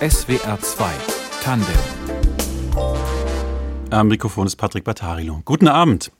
SWR 0.00 0.60
2 0.60 0.90
Tandem 1.42 2.12
am 3.92 4.08
Mikrofon 4.08 4.46
ist 4.46 4.56
Patrick 4.56 4.84
Battarilo. 4.84 5.42
Guten 5.44 5.68
Abend. 5.68 6.12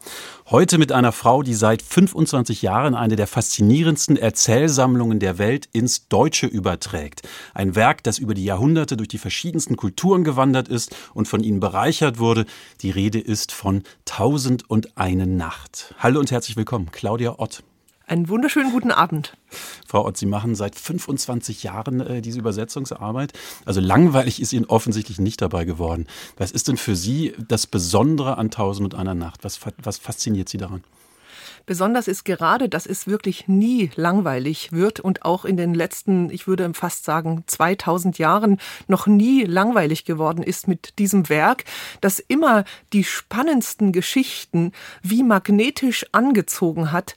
Heute 0.51 0.77
mit 0.77 0.93
einer 0.93 1.11
Frau, 1.11 1.43
die 1.43 1.55
seit 1.55 1.81
25 1.81 2.61
Jahren 2.61 2.95
eine 2.95 3.17
der 3.17 3.27
faszinierendsten 3.27 4.19
Erzählsammlungen 4.19 5.19
der 5.19 5.39
Welt 5.39 5.71
ins 5.73 6.07
Deutsche 6.09 6.47
überträgt. 6.47 7.23
Ein 7.55 7.75
Werk, 7.75 8.03
das 8.03 8.19
über 8.19 8.35
die 8.35 8.45
Jahrhunderte 8.45 8.99
durch 8.99 9.09
die 9.09 9.17
verschiedensten 9.17 9.77
Kulturen 9.77 10.23
gewandert 10.23 10.69
ist 10.69 10.95
und 11.15 11.29
von 11.29 11.43
ihnen 11.43 11.61
bereichert 11.61 12.19
wurde. 12.19 12.45
Die 12.83 12.91
Rede 12.91 13.21
ist 13.21 13.53
von 13.53 13.85
Tausend 14.05 14.69
und 14.69 14.99
eine 14.99 15.27
Nacht. 15.27 15.95
Hallo 15.99 16.21
und 16.21 16.31
herzlich 16.31 16.59
willkommen, 16.59 16.91
Claudia 16.93 17.39
Ott. 17.39 17.63
Einen 18.13 18.29
wunderschönen 18.29 18.73
guten 18.73 18.91
Abend. 18.91 19.33
Frau 19.89 20.05
Ott, 20.05 20.19
Sie 20.19 20.27
machen 20.27 20.55
seit 20.55 20.75
25 20.75 21.63
Jahren 21.63 22.01
äh, 22.01 22.21
diese 22.21 22.41
Übersetzungsarbeit. 22.41 23.33
Also 23.65 23.81
langweilig 23.81 24.39
ist 24.39 24.53
Ihnen 24.53 24.67
offensichtlich 24.67 25.19
nicht 25.19 25.41
dabei 25.41 25.65
geworden. 25.65 26.07
Was 26.37 26.51
ist 26.51 26.69
denn 26.69 26.77
für 26.77 26.95
Sie 26.95 27.33
das 27.49 27.67
Besondere 27.67 28.37
an 28.37 28.51
Tausend 28.51 28.93
und 28.93 29.01
einer 29.01 29.15
Nacht? 29.15 29.45
Was, 29.45 29.61
was 29.83 29.97
fasziniert 29.97 30.51
Sie 30.51 30.59
daran? 30.59 30.85
Besonders 31.65 32.07
ist 32.07 32.25
gerade, 32.25 32.69
dass 32.69 32.85
es 32.85 33.07
wirklich 33.07 33.49
nie 33.49 33.91
langweilig 33.97 34.73
wird 34.73 35.01
und 35.01 35.25
auch 35.25 35.47
in 35.47 35.57
den 35.57 35.73
letzten, 35.73 36.29
ich 36.29 36.47
würde 36.47 36.75
fast 36.75 37.05
sagen, 37.05 37.45
2000 37.47 38.19
Jahren 38.19 38.59
noch 38.89 39.07
nie 39.07 39.45
langweilig 39.45 40.05
geworden 40.05 40.43
ist 40.43 40.69
mit 40.69 40.99
diesem 40.99 41.31
Werk, 41.31 41.65
das 42.03 42.19
immer 42.19 42.65
die 42.93 43.05
spannendsten 43.05 43.93
Geschichten 43.93 44.73
wie 45.01 45.23
magnetisch 45.23 46.05
angezogen 46.13 46.93
hat, 46.93 47.17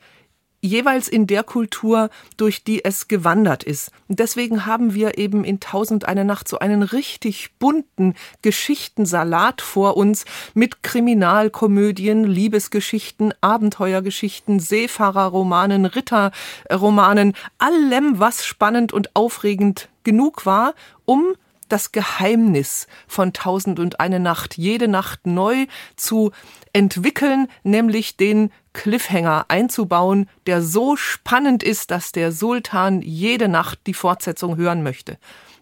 jeweils 0.65 1.07
in 1.07 1.27
der 1.27 1.43
Kultur, 1.43 2.09
durch 2.37 2.63
die 2.63 2.83
es 2.83 3.07
gewandert 3.07 3.63
ist. 3.63 3.91
Und 4.07 4.19
deswegen 4.19 4.65
haben 4.65 4.93
wir 4.93 5.17
eben 5.17 5.43
in 5.43 5.59
Tausend 5.59 6.05
eine 6.05 6.25
Nacht 6.25 6.47
so 6.47 6.59
einen 6.59 6.83
richtig 6.83 7.51
bunten 7.59 8.15
Geschichtensalat 8.41 9.61
vor 9.61 9.97
uns 9.97 10.25
mit 10.53 10.83
Kriminalkomödien, 10.83 12.23
Liebesgeschichten, 12.23 13.33
Abenteuergeschichten, 13.41 14.59
Seefahrerromanen, 14.59 15.85
Ritterromanen, 15.85 17.33
allem, 17.57 18.19
was 18.19 18.45
spannend 18.45 18.93
und 18.93 19.15
aufregend 19.15 19.89
genug 20.03 20.45
war, 20.45 20.73
um 21.05 21.35
das 21.69 21.91
Geheimnis 21.91 22.87
von 23.07 23.33
Tausend 23.33 23.79
und 23.79 23.99
eine 23.99 24.19
Nacht 24.19 24.57
jede 24.57 24.87
Nacht 24.87 25.25
neu 25.25 25.65
zu 25.95 26.31
entwickeln, 26.73 27.47
nämlich 27.63 28.17
den 28.17 28.51
Cliffhanger 28.75 29.45
einzubauen, 29.47 30.29
der 30.45 30.61
so 30.61 30.95
spannend 30.95 31.63
ist, 31.63 31.89
dass 31.89 32.11
der 32.11 32.31
Sultan 32.31 33.01
jede 33.01 33.47
Nacht 33.47 33.79
die 33.87 33.93
Fortsetzung 33.93 34.57
hören 34.57 34.83
möchte. 34.83 35.17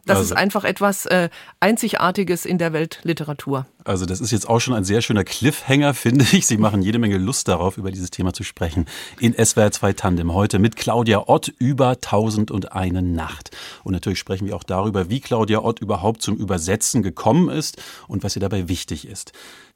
Das 0.05 0.17
also. 0.17 0.33
ist 0.33 0.37
einfach 0.37 0.65
etwas 0.65 1.05
äh, 1.05 1.29
Einzigartiges 1.61 2.45
in 2.45 2.57
der 2.57 2.73
Weltliteratur. 2.73 3.65
Also 3.85 4.05
das 4.05 4.19
ist 4.19 4.31
jetzt 4.31 4.49
auch 4.49 4.59
schon 4.59 4.73
ein 4.73 4.83
sehr 4.83 5.01
schöner 5.01 5.23
Cliffhanger, 5.23 5.93
finde 5.93 6.25
ich. 6.33 6.45
Sie 6.45 6.57
machen 6.57 6.81
jede 6.81 6.99
Menge 6.99 7.17
Lust 7.17 7.47
darauf, 7.47 7.77
über 7.77 7.89
dieses 7.89 8.11
Thema 8.11 8.33
zu 8.33 8.43
sprechen. 8.43 8.85
In 9.19 9.33
SWR 9.33 9.71
2 9.71 9.93
Tandem 9.93 10.33
heute 10.33 10.59
mit 10.59 10.75
Claudia 10.75 11.23
Ott 11.27 11.47
über 11.57 12.01
Tausend 12.01 12.51
und 12.51 12.73
eine 12.73 13.01
Nacht. 13.01 13.51
Und 13.85 13.93
natürlich 13.93 14.19
sprechen 14.19 14.45
wir 14.45 14.57
auch 14.57 14.63
darüber, 14.63 15.09
wie 15.09 15.21
Claudia 15.21 15.59
Ott 15.59 15.79
überhaupt 15.79 16.21
zum 16.21 16.35
Übersetzen 16.35 17.01
gekommen 17.01 17.49
ist 17.49 17.81
und 18.07 18.23
was 18.23 18.35
ihr 18.35 18.41
dabei 18.41 18.67
wichtig 18.67 19.07
ist. 19.07 19.31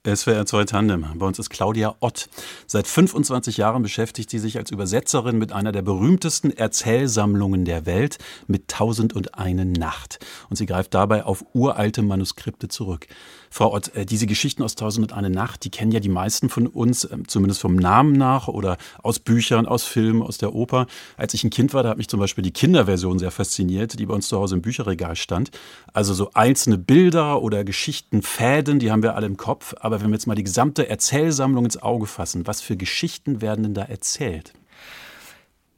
SWR 0.06 0.45
2 0.45 0.66
Tandem. 0.66 1.06
Bei 1.16 1.26
uns 1.26 1.38
ist 1.38 1.50
Claudia 1.50 1.95
Ott. 2.00 2.30
Seit 2.66 2.88
25 2.88 3.58
Jahren 3.58 3.84
beschäftigt 3.84 4.30
sie 4.30 4.40
sich 4.40 4.58
als 4.58 4.72
Übersetzerin 4.72 5.38
mit 5.38 5.52
einer 5.52 5.72
der 5.72 5.81
berühmtesten 5.81 6.52
Erzählsammlungen 6.52 7.66
der 7.66 7.86
Welt, 7.86 8.18
mit 8.48 8.70
Tausend 8.70 9.14
und 9.14 9.36
eine 9.36 9.66
Nacht. 9.66 10.20
Und 10.50 10.56
sie 10.56 10.66
greift 10.66 10.94
dabei 10.94 11.25
auf 11.25 11.44
uralte 11.53 12.03
Manuskripte 12.03 12.70
zurück. 12.70 13.08
Frau 13.50 13.73
Ott, 13.73 13.95
äh, 13.95 14.06
diese 14.06 14.28
Geschichten 14.28 14.64
aus 14.64 14.75
Tausend 14.75 15.12
und 15.12 15.18
eine 15.18 15.30
Nacht, 15.30 15.64
die 15.64 15.70
kennen 15.70 15.92
ja 15.92 16.00
die 16.00 16.09
meisten 16.09 16.50
von 16.50 16.68
uns, 16.68 17.09
ähm, 17.09 17.28
zumindest 17.28 17.62
vom 17.62 17.75
Namen 17.75 18.14
nach 18.14 18.47
oder 18.47 18.78
aus 19.02 19.19
Büchern, 19.19 19.66
aus 19.66 19.84
Filmen, 19.84 20.22
aus 20.22 20.38
der 20.38 20.53
Oper. 20.53 20.88
Als 21.18 21.34
ich 21.34 21.44
ein 21.44 21.50
Kind 21.50 21.74
war, 21.74 21.84
da 21.84 21.90
hat 21.90 21.97
mich 21.97 22.08
zum 22.08 22.19
Beispiel 22.19 22.44
die 22.44 22.52
Kinderversion 22.52 23.19
sehr 23.19 23.31
fasziniert, 23.31 23.97
die 24.00 24.06
bei 24.06 24.14
uns 24.14 24.28
zu 24.28 24.38
Hause 24.38 24.56
im 24.56 24.62
Bücherregal 24.62 25.16
stand. 25.16 25.52
Also 25.94 26.14
so 26.14 26.31
einzelne 26.34 26.78
Bilder 26.78 27.41
oder 27.41 27.64
Geschichten, 27.64 28.22
Fäden, 28.22 28.79
die 28.79 28.91
haben 28.91 29.03
wir 29.03 29.16
alle 29.16 29.28
im 29.28 29.38
Kopf. 29.38 29.74
Aber 29.79 29.97
wenn 30.02 30.09
wir 30.09 30.16
jetzt 30.16 30.28
mal 30.28 30.35
die 30.35 30.44
gesamte 30.44 30.90
Erzählsammlung 30.90 31.66
ins 31.66 31.81
Auge 31.81 32.08
fassen, 32.08 32.47
was 32.47 32.62
für 32.62 32.78
Geschichten 32.78 33.41
werden 33.41 33.63
denn 33.63 33.74
da 33.74 33.84
erzählt? 33.84 34.53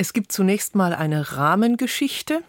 Es 0.02 0.14
gibt 0.14 0.32
zunächst 0.32 0.76
mal 0.76 0.94
eine 0.94 1.34
Rahmengeschichte. 1.34 2.42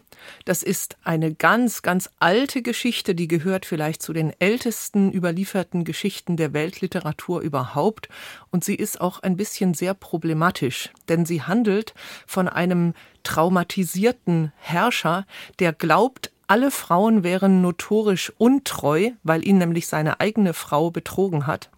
Das 0.45 0.63
ist 0.63 0.97
eine 1.03 1.35
ganz, 1.35 1.83
ganz 1.83 2.09
alte 2.21 2.63
Geschichte, 2.63 3.17
die 3.17 3.27
gehört 3.27 3.67
vielleicht 3.67 4.03
zu 4.03 4.13
den 4.13 4.33
ältesten 4.39 5.11
überlieferten 5.11 5.83
Geschichten 5.83 6.37
der 6.37 6.53
Weltliteratur 6.53 7.41
überhaupt. 7.41 8.09
Und 8.53 8.63
sie 8.63 8.77
ist 8.77 9.01
auch 9.01 9.19
ein 9.25 9.37
bisschen 9.37 9.75
sehr 9.75 9.95
problematisch, 9.95 10.91
denn 11.09 11.27
sie 11.27 11.43
handelt 11.43 11.93
von 12.25 12.49
einem 12.49 12.95
traumatisierten 13.25 14.53
Herrscher, 14.57 15.27
der 15.59 15.73
glaubt, 15.73 16.31
alle 16.51 16.73
Frauen 16.73 17.23
wären 17.23 17.63
notorisch 17.63 18.33
untreu, 18.37 19.13
weil 19.23 19.47
ihn 19.47 19.59
nämlich 19.59 19.87
seine 19.87 20.19
eigene 20.19 20.53
Frau 20.53 20.91
betrogen 20.91 21.47
hat. 21.47 21.71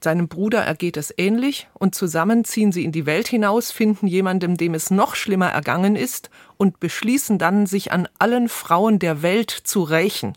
Seinem 0.00 0.28
Bruder 0.28 0.62
ergeht 0.62 0.98
es 0.98 1.14
ähnlich 1.16 1.68
und 1.72 1.94
zusammen 1.94 2.44
ziehen 2.44 2.72
sie 2.72 2.84
in 2.84 2.92
die 2.92 3.06
Welt 3.06 3.26
hinaus, 3.26 3.70
finden 3.70 4.06
jemandem, 4.06 4.58
dem 4.58 4.74
es 4.74 4.90
noch 4.90 5.14
schlimmer 5.14 5.48
ergangen 5.48 5.96
ist 5.96 6.28
und 6.58 6.78
beschließen 6.78 7.38
dann, 7.38 7.64
sich 7.66 7.90
an 7.90 8.06
allen 8.18 8.50
Frauen 8.50 8.98
der 8.98 9.22
Welt 9.22 9.50
zu 9.50 9.82
rächen. 9.82 10.34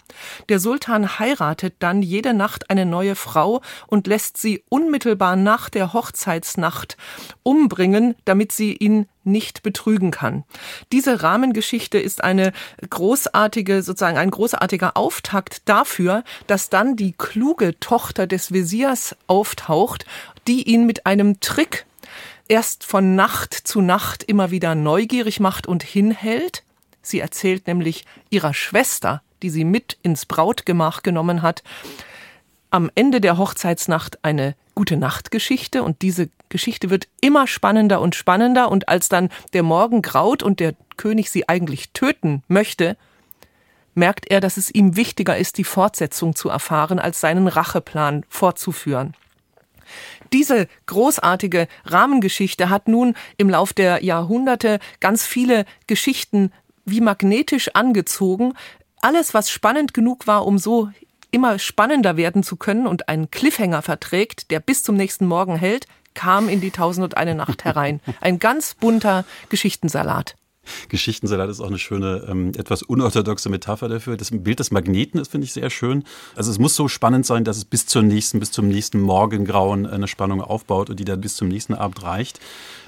Der 0.47 0.59
Sultan 0.59 1.19
heiratet 1.19 1.75
dann 1.79 2.01
jede 2.01 2.33
Nacht 2.33 2.69
eine 2.69 2.85
neue 2.85 3.15
Frau 3.15 3.61
und 3.87 4.07
lässt 4.07 4.37
sie 4.37 4.63
unmittelbar 4.69 5.35
nach 5.35 5.69
der 5.69 5.91
Hochzeitsnacht 5.91 6.95
umbringen, 7.43 8.15
damit 8.23 8.53
sie 8.53 8.73
ihn 8.73 9.07
nicht 9.25 9.63
betrügen 9.63 10.11
kann. 10.11 10.43
Diese 10.91 11.23
Rahmengeschichte 11.23 11.99
ist 11.99 12.23
eine 12.23 12.51
großartige, 12.89 13.81
sozusagen 13.81 14.17
ein 14.17 14.31
großartiger 14.31 14.95
Auftakt 14.97 15.67
dafür, 15.67 16.23
dass 16.47 16.69
dann 16.69 16.95
die 16.95 17.13
kluge 17.13 17.79
Tochter 17.79 18.27
des 18.27 18.51
Wesirs 18.51 19.15
auftaucht, 19.27 20.05
die 20.47 20.63
ihn 20.63 20.85
mit 20.85 21.05
einem 21.05 21.39
Trick 21.39 21.85
erst 22.47 22.83
von 22.83 23.15
Nacht 23.15 23.53
zu 23.53 23.81
Nacht 23.81 24.23
immer 24.23 24.51
wieder 24.51 24.75
neugierig 24.75 25.39
macht 25.39 25.67
und 25.67 25.83
hinhält. 25.83 26.63
Sie 27.01 27.19
erzählt 27.19 27.67
nämlich 27.67 28.05
ihrer 28.29 28.53
Schwester, 28.53 29.21
die 29.41 29.49
sie 29.49 29.63
mit 29.63 29.97
ins 30.01 30.25
Brautgemach 30.25 31.03
genommen 31.03 31.41
hat, 31.41 31.63
am 32.71 32.91
Ende 32.95 33.21
der 33.21 33.37
Hochzeitsnacht 33.37 34.19
eine 34.23 34.55
gute 34.75 34.97
Nachtgeschichte 34.97 35.83
und 35.83 36.01
diese 36.01 36.29
Geschichte 36.49 36.89
wird 36.89 37.07
immer 37.21 37.47
spannender 37.47 38.01
und 38.01 38.13
spannender 38.13 38.69
und 38.69 38.89
als 38.89 39.09
dann 39.09 39.29
der 39.53 39.63
Morgen 39.63 40.01
graut 40.01 40.43
und 40.43 40.59
der 40.59 40.75
König 40.97 41.31
sie 41.31 41.49
eigentlich 41.49 41.91
töten 41.91 42.43
möchte, 42.47 42.97
merkt 43.95 44.29
er, 44.29 44.41
dass 44.41 44.57
es 44.57 44.69
ihm 44.69 44.95
wichtiger 44.95 45.37
ist, 45.37 45.57
die 45.57 45.63
Fortsetzung 45.63 46.35
zu 46.35 46.49
erfahren, 46.49 46.99
als 46.99 47.21
seinen 47.21 47.47
Racheplan 47.47 48.25
fortzuführen. 48.29 49.15
Diese 50.33 50.67
großartige 50.87 51.67
Rahmengeschichte 51.85 52.69
hat 52.69 52.87
nun 52.87 53.15
im 53.37 53.49
Lauf 53.49 53.71
der 53.73 54.03
Jahrhunderte 54.03 54.79
ganz 54.99 55.25
viele 55.25 55.65
Geschichten 55.87 56.51
wie 56.85 57.01
magnetisch 57.01 57.69
angezogen. 57.73 58.53
Alles, 59.01 59.33
was 59.33 59.49
spannend 59.49 59.93
genug 59.93 60.27
war, 60.27 60.45
um 60.45 60.57
so 60.57 60.89
immer 61.35 61.59
spannender 61.59 62.15
werden 62.15 62.43
zu 62.43 62.55
können 62.55 62.87
und 62.87 63.09
einen 63.09 63.29
Cliffhanger 63.29 63.81
verträgt, 63.81 64.51
der 64.51 64.61
bis 64.61 64.83
zum 64.83 64.95
nächsten 64.95 65.25
Morgen 65.25 65.57
hält, 65.57 65.85
kam 66.13 66.47
in 66.47 66.61
die 66.61 66.71
Tausend 66.71 67.03
und 67.03 67.17
eine 67.17 67.35
Nacht 67.35 67.65
herein. 67.65 67.99
Ein 68.21 68.39
ganz 68.39 68.73
bunter 68.73 69.25
Geschichtensalat. 69.49 70.35
Geschichtensalat 70.89 71.49
ist 71.49 71.59
auch 71.59 71.67
eine 71.67 71.77
schöne, 71.77 72.25
ähm, 72.27 72.51
etwas 72.57 72.81
unorthodoxe 72.81 73.49
Metapher 73.49 73.89
dafür. 73.89 74.17
Das 74.17 74.31
Bild 74.31 74.59
des 74.59 74.71
Magneten 74.71 75.19
ist, 75.19 75.29
finde 75.29 75.45
ich, 75.45 75.53
sehr 75.53 75.69
schön. 75.69 76.03
Also 76.35 76.49
es 76.49 76.57
muss 76.57 76.75
so 76.75 76.87
spannend 76.87 77.25
sein, 77.25 77.43
dass 77.43 77.57
es 77.57 77.65
bis 77.65 77.85
zur 77.85 78.01
nächsten, 78.01 78.39
bis 78.39 78.51
zum 78.51 78.67
nächsten 78.67 78.99
Morgengrauen 78.99 79.85
eine 79.85 80.07
Spannung 80.07 80.41
aufbaut 80.41 80.89
und 80.89 80.99
die 80.99 81.05
dann 81.05 81.21
bis 81.21 81.35
zum 81.35 81.49
nächsten 81.49 81.73
Abend 81.73 82.01
reicht. 82.01 82.39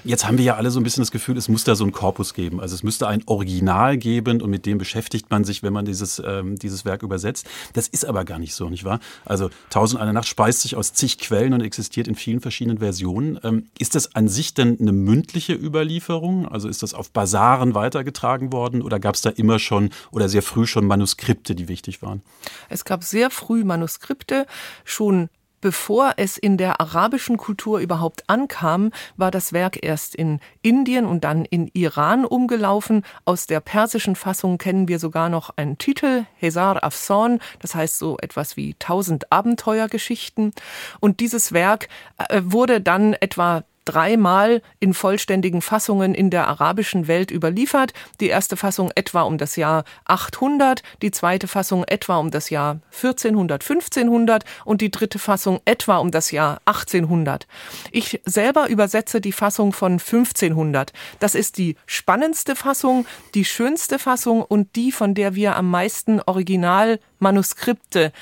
Jetzt 0.04 0.26
haben 0.26 0.38
wir 0.38 0.44
ja 0.44 0.56
alle 0.56 0.70
so 0.70 0.80
ein 0.80 0.82
bisschen 0.82 1.02
das 1.02 1.10
Gefühl, 1.10 1.36
es 1.36 1.48
muss 1.48 1.64
da 1.64 1.74
so 1.74 1.84
ein 1.84 1.92
Korpus 1.92 2.34
geben. 2.34 2.60
Also 2.60 2.74
es 2.74 2.82
müsste 2.82 3.08
ein 3.08 3.22
Original 3.26 3.96
geben 3.96 4.40
und 4.42 4.50
mit 4.50 4.66
dem 4.66 4.78
beschäftigt 4.78 5.30
man 5.30 5.44
sich, 5.44 5.62
wenn 5.62 5.72
man 5.72 5.84
dieses, 5.84 6.22
ähm, 6.24 6.58
dieses 6.58 6.84
Werk 6.84 7.02
übersetzt. 7.02 7.46
Das 7.74 7.88
ist 7.88 8.04
aber 8.04 8.24
gar 8.24 8.38
nicht 8.38 8.54
so, 8.54 8.68
nicht 8.68 8.84
wahr? 8.84 9.00
Also 9.24 9.50
Tausend 9.70 10.00
eine 10.00 10.12
Nacht 10.12 10.26
speist 10.26 10.62
sich 10.62 10.76
aus 10.76 10.92
zig 10.92 11.18
Quellen 11.18 11.52
und 11.52 11.60
existiert 11.60 12.08
in 12.08 12.14
vielen 12.14 12.40
verschiedenen 12.40 12.78
Versionen. 12.78 13.38
Ähm, 13.42 13.66
ist 13.78 13.94
das 13.94 14.14
an 14.14 14.28
sich 14.28 14.54
denn 14.54 14.78
eine 14.80 14.92
mündliche 14.92 15.52
Überlieferung? 15.52 16.48
Also 16.48 16.68
ist 16.68 16.82
das 16.82 16.94
auf 16.94 17.10
Basaren 17.10 17.74
weitergetragen 17.74 18.52
worden 18.52 18.82
oder 18.82 18.98
gab 18.98 19.14
es 19.14 19.20
da 19.20 19.30
immer 19.30 19.58
schon 19.58 19.90
oder 20.10 20.28
sehr 20.28 20.42
früh 20.42 20.66
schon 20.66 20.86
Manuskripte, 20.86 21.54
die 21.54 21.68
wichtig 21.68 22.02
waren? 22.02 22.22
Es 22.68 22.84
gab 22.84 23.04
sehr 23.04 23.30
früh 23.30 23.64
Manuskripte, 23.64 24.46
schon 24.84 25.28
Bevor 25.60 26.14
es 26.16 26.38
in 26.38 26.56
der 26.56 26.80
arabischen 26.80 27.36
Kultur 27.36 27.80
überhaupt 27.80 28.24
ankam, 28.28 28.92
war 29.16 29.30
das 29.30 29.52
Werk 29.52 29.84
erst 29.84 30.14
in 30.14 30.38
Indien 30.62 31.04
und 31.04 31.24
dann 31.24 31.44
in 31.44 31.68
Iran 31.72 32.24
umgelaufen. 32.24 33.04
Aus 33.24 33.46
der 33.46 33.60
persischen 33.60 34.14
Fassung 34.14 34.58
kennen 34.58 34.86
wir 34.86 34.98
sogar 35.00 35.28
noch 35.28 35.50
einen 35.56 35.76
Titel, 35.76 36.26
Hesar 36.36 36.84
Afsan, 36.84 37.40
das 37.58 37.74
heißt 37.74 37.98
so 37.98 38.18
etwas 38.20 38.56
wie 38.56 38.74
tausend 38.78 39.32
Abenteuergeschichten. 39.32 40.52
Und 41.00 41.20
dieses 41.20 41.52
Werk 41.52 41.88
äh, 42.28 42.40
wurde 42.44 42.80
dann 42.80 43.14
etwa 43.14 43.64
dreimal 43.88 44.60
in 44.80 44.92
vollständigen 44.92 45.62
Fassungen 45.62 46.14
in 46.14 46.28
der 46.28 46.46
arabischen 46.46 47.08
Welt 47.08 47.30
überliefert. 47.30 47.94
Die 48.20 48.28
erste 48.28 48.56
Fassung 48.56 48.90
etwa 48.94 49.22
um 49.22 49.38
das 49.38 49.56
Jahr 49.56 49.84
800, 50.04 50.82
die 51.00 51.10
zweite 51.10 51.48
Fassung 51.48 51.84
etwa 51.84 52.18
um 52.18 52.30
das 52.30 52.50
Jahr 52.50 52.80
1400, 52.94 53.62
1500 53.62 54.44
und 54.66 54.82
die 54.82 54.90
dritte 54.90 55.18
Fassung 55.18 55.60
etwa 55.64 55.96
um 55.98 56.10
das 56.10 56.30
Jahr 56.30 56.60
1800. 56.66 57.46
Ich 57.90 58.20
selber 58.26 58.68
übersetze 58.68 59.22
die 59.22 59.32
Fassung 59.32 59.72
von 59.72 59.92
1500. 59.92 60.92
Das 61.18 61.34
ist 61.34 61.56
die 61.56 61.76
spannendste 61.86 62.56
Fassung, 62.56 63.06
die 63.34 63.46
schönste 63.46 63.98
Fassung 63.98 64.42
und 64.42 64.76
die, 64.76 64.92
von 64.92 65.14
der 65.14 65.34
wir 65.34 65.56
am 65.56 65.70
meisten 65.70 66.20
Originalmanuskripte 66.20 68.12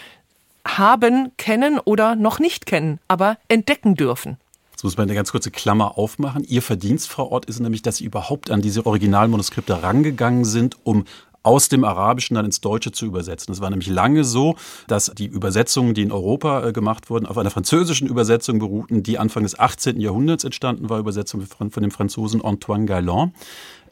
haben, 0.66 1.32
kennen 1.36 1.78
oder 1.78 2.14
noch 2.14 2.38
nicht 2.38 2.66
kennen, 2.66 3.00
aber 3.08 3.38
entdecken 3.48 3.94
dürfen. 3.94 4.36
Jetzt 4.76 4.84
muss 4.84 4.98
man 4.98 5.04
eine 5.04 5.14
ganz 5.14 5.32
kurze 5.32 5.50
Klammer 5.50 5.96
aufmachen. 5.96 6.44
Ihr 6.44 6.60
Verdienst, 6.60 7.08
Frau 7.08 7.32
Ott, 7.32 7.46
ist 7.46 7.60
nämlich, 7.60 7.80
dass 7.80 7.96
Sie 7.96 8.04
überhaupt 8.04 8.50
an 8.50 8.60
diese 8.60 8.84
Originalmanuskripte 8.84 9.82
rangegangen 9.82 10.44
sind, 10.44 10.76
um 10.84 11.06
aus 11.42 11.70
dem 11.70 11.82
Arabischen 11.82 12.34
dann 12.34 12.44
ins 12.44 12.60
Deutsche 12.60 12.92
zu 12.92 13.06
übersetzen. 13.06 13.54
Es 13.54 13.62
war 13.62 13.70
nämlich 13.70 13.88
lange 13.88 14.22
so, 14.22 14.54
dass 14.86 15.10
die 15.16 15.24
Übersetzungen, 15.24 15.94
die 15.94 16.02
in 16.02 16.12
Europa 16.12 16.62
äh, 16.62 16.72
gemacht 16.74 17.08
wurden, 17.08 17.24
auf 17.24 17.38
einer 17.38 17.48
französischen 17.48 18.06
Übersetzung 18.06 18.58
beruhten, 18.58 19.02
die 19.02 19.18
Anfang 19.18 19.44
des 19.44 19.58
18. 19.58 19.98
Jahrhunderts 19.98 20.44
entstanden 20.44 20.90
war, 20.90 20.98
Übersetzung 20.98 21.40
von 21.46 21.82
dem 21.82 21.90
Franzosen 21.90 22.44
Antoine 22.44 22.84
Galland. 22.84 23.32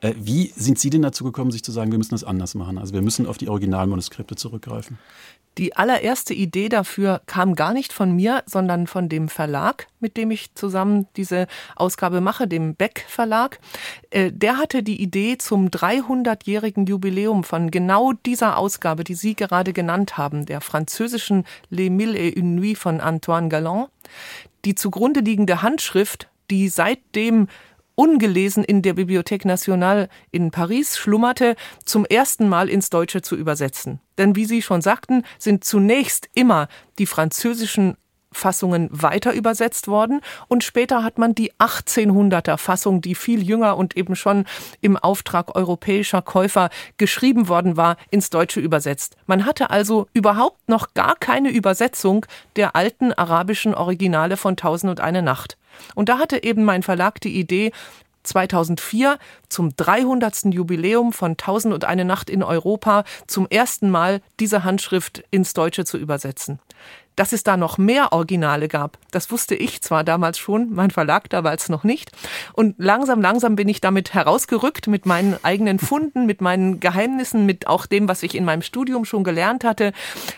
Äh, 0.02 0.12
wie 0.18 0.52
sind 0.54 0.78
Sie 0.78 0.90
denn 0.90 1.00
dazu 1.00 1.24
gekommen, 1.24 1.50
sich 1.50 1.64
zu 1.64 1.72
sagen, 1.72 1.92
wir 1.92 1.98
müssen 1.98 2.14
das 2.14 2.24
anders 2.24 2.54
machen? 2.54 2.76
Also 2.76 2.92
wir 2.92 3.00
müssen 3.00 3.26
auf 3.26 3.38
die 3.38 3.48
Originalmanuskripte 3.48 4.36
zurückgreifen. 4.36 4.98
Die 5.58 5.76
allererste 5.76 6.34
Idee 6.34 6.68
dafür 6.68 7.20
kam 7.26 7.54
gar 7.54 7.72
nicht 7.72 7.92
von 7.92 8.14
mir, 8.14 8.42
sondern 8.46 8.86
von 8.86 9.08
dem 9.08 9.28
Verlag, 9.28 9.86
mit 10.00 10.16
dem 10.16 10.30
ich 10.30 10.54
zusammen 10.54 11.06
diese 11.16 11.46
Ausgabe 11.76 12.20
mache, 12.20 12.48
dem 12.48 12.74
Beck 12.74 13.04
Verlag. 13.08 13.60
Äh, 14.10 14.32
der 14.32 14.58
hatte 14.58 14.82
die 14.82 15.00
Idee 15.00 15.38
zum 15.38 15.68
300-jährigen 15.68 16.86
Jubiläum 16.86 17.44
von 17.44 17.70
genau 17.70 18.12
dieser 18.12 18.56
Ausgabe, 18.58 19.04
die 19.04 19.14
Sie 19.14 19.34
gerade 19.34 19.72
genannt 19.72 20.18
haben, 20.18 20.44
der 20.44 20.60
französischen 20.60 21.44
Les 21.70 21.90
Mille 21.90 22.18
et 22.18 22.36
une 22.36 22.56
Nuit 22.56 22.76
von 22.76 23.00
Antoine 23.00 23.48
Galland. 23.48 23.88
Die 24.64 24.74
zugrunde 24.74 25.20
liegende 25.20 25.62
Handschrift, 25.62 26.28
die 26.50 26.68
seitdem 26.68 27.48
ungelesen 27.94 28.64
in 28.64 28.82
der 28.82 28.94
Bibliothèque 28.94 29.46
Nationale 29.46 30.08
in 30.30 30.50
Paris 30.50 30.96
schlummerte, 30.96 31.56
zum 31.84 32.04
ersten 32.04 32.48
Mal 32.48 32.68
ins 32.68 32.90
Deutsche 32.90 33.22
zu 33.22 33.36
übersetzen. 33.36 34.00
Denn 34.18 34.36
wie 34.36 34.44
Sie 34.44 34.62
schon 34.62 34.82
sagten, 34.82 35.24
sind 35.38 35.64
zunächst 35.64 36.28
immer 36.34 36.68
die 36.98 37.06
französischen 37.06 37.96
Fassungen 38.34 38.88
weiter 38.90 39.32
übersetzt 39.32 39.88
worden 39.88 40.20
und 40.48 40.64
später 40.64 41.02
hat 41.02 41.18
man 41.18 41.34
die 41.34 41.52
1800er 41.54 42.56
Fassung, 42.56 43.00
die 43.00 43.14
viel 43.14 43.42
jünger 43.42 43.76
und 43.76 43.96
eben 43.96 44.16
schon 44.16 44.44
im 44.80 44.96
Auftrag 44.96 45.56
europäischer 45.56 46.22
Käufer 46.22 46.70
geschrieben 46.96 47.48
worden 47.48 47.76
war, 47.76 47.96
ins 48.10 48.30
Deutsche 48.30 48.60
übersetzt. 48.60 49.16
Man 49.26 49.46
hatte 49.46 49.70
also 49.70 50.06
überhaupt 50.12 50.68
noch 50.68 50.94
gar 50.94 51.16
keine 51.16 51.50
Übersetzung 51.50 52.26
der 52.56 52.76
alten 52.76 53.12
arabischen 53.12 53.74
Originale 53.74 54.36
von 54.36 54.56
Tausend 54.56 54.90
und 54.90 55.00
eine 55.00 55.22
Nacht. 55.22 55.56
Und 55.94 56.08
da 56.08 56.18
hatte 56.18 56.42
eben 56.42 56.64
mein 56.64 56.82
Verlag 56.82 57.20
die 57.20 57.38
Idee, 57.38 57.72
2004 58.24 59.18
zum 59.48 59.76
300. 59.76 60.46
Jubiläum 60.46 61.12
von 61.12 61.36
Tausend 61.36 61.72
und 61.74 61.84
eine 61.84 62.04
Nacht 62.04 62.28
in 62.30 62.42
Europa 62.42 63.04
zum 63.26 63.46
ersten 63.48 63.90
Mal 63.90 64.20
diese 64.40 64.64
Handschrift 64.64 65.22
ins 65.30 65.52
Deutsche 65.52 65.84
zu 65.84 65.98
übersetzen. 65.98 66.58
Dass 67.16 67.32
es 67.32 67.44
da 67.44 67.56
noch 67.56 67.78
mehr 67.78 68.12
Originale 68.12 68.68
gab, 68.68 68.98
das 69.10 69.30
wusste 69.30 69.54
ich 69.54 69.82
zwar 69.82 70.04
damals 70.04 70.38
schon, 70.38 70.74
mein 70.74 70.90
Verlag 70.90 71.30
damals 71.30 71.68
noch 71.68 71.84
nicht. 71.84 72.10
Und 72.52 72.74
langsam, 72.78 73.20
langsam 73.20 73.56
bin 73.56 73.68
ich 73.68 73.80
damit 73.80 74.14
herausgerückt 74.14 74.88
mit 74.88 75.06
meinen 75.06 75.36
eigenen 75.42 75.78
Funden, 75.78 76.26
mit 76.26 76.40
meinen 76.40 76.80
Geheimnissen, 76.80 77.46
mit 77.46 77.66
auch 77.66 77.86
dem, 77.86 78.08
was 78.08 78.22
ich 78.22 78.34
in 78.34 78.44
meinem 78.44 78.62
Studium 78.62 79.04
schon 79.04 79.24
gelernt 79.24 79.64
hatte 79.64 79.92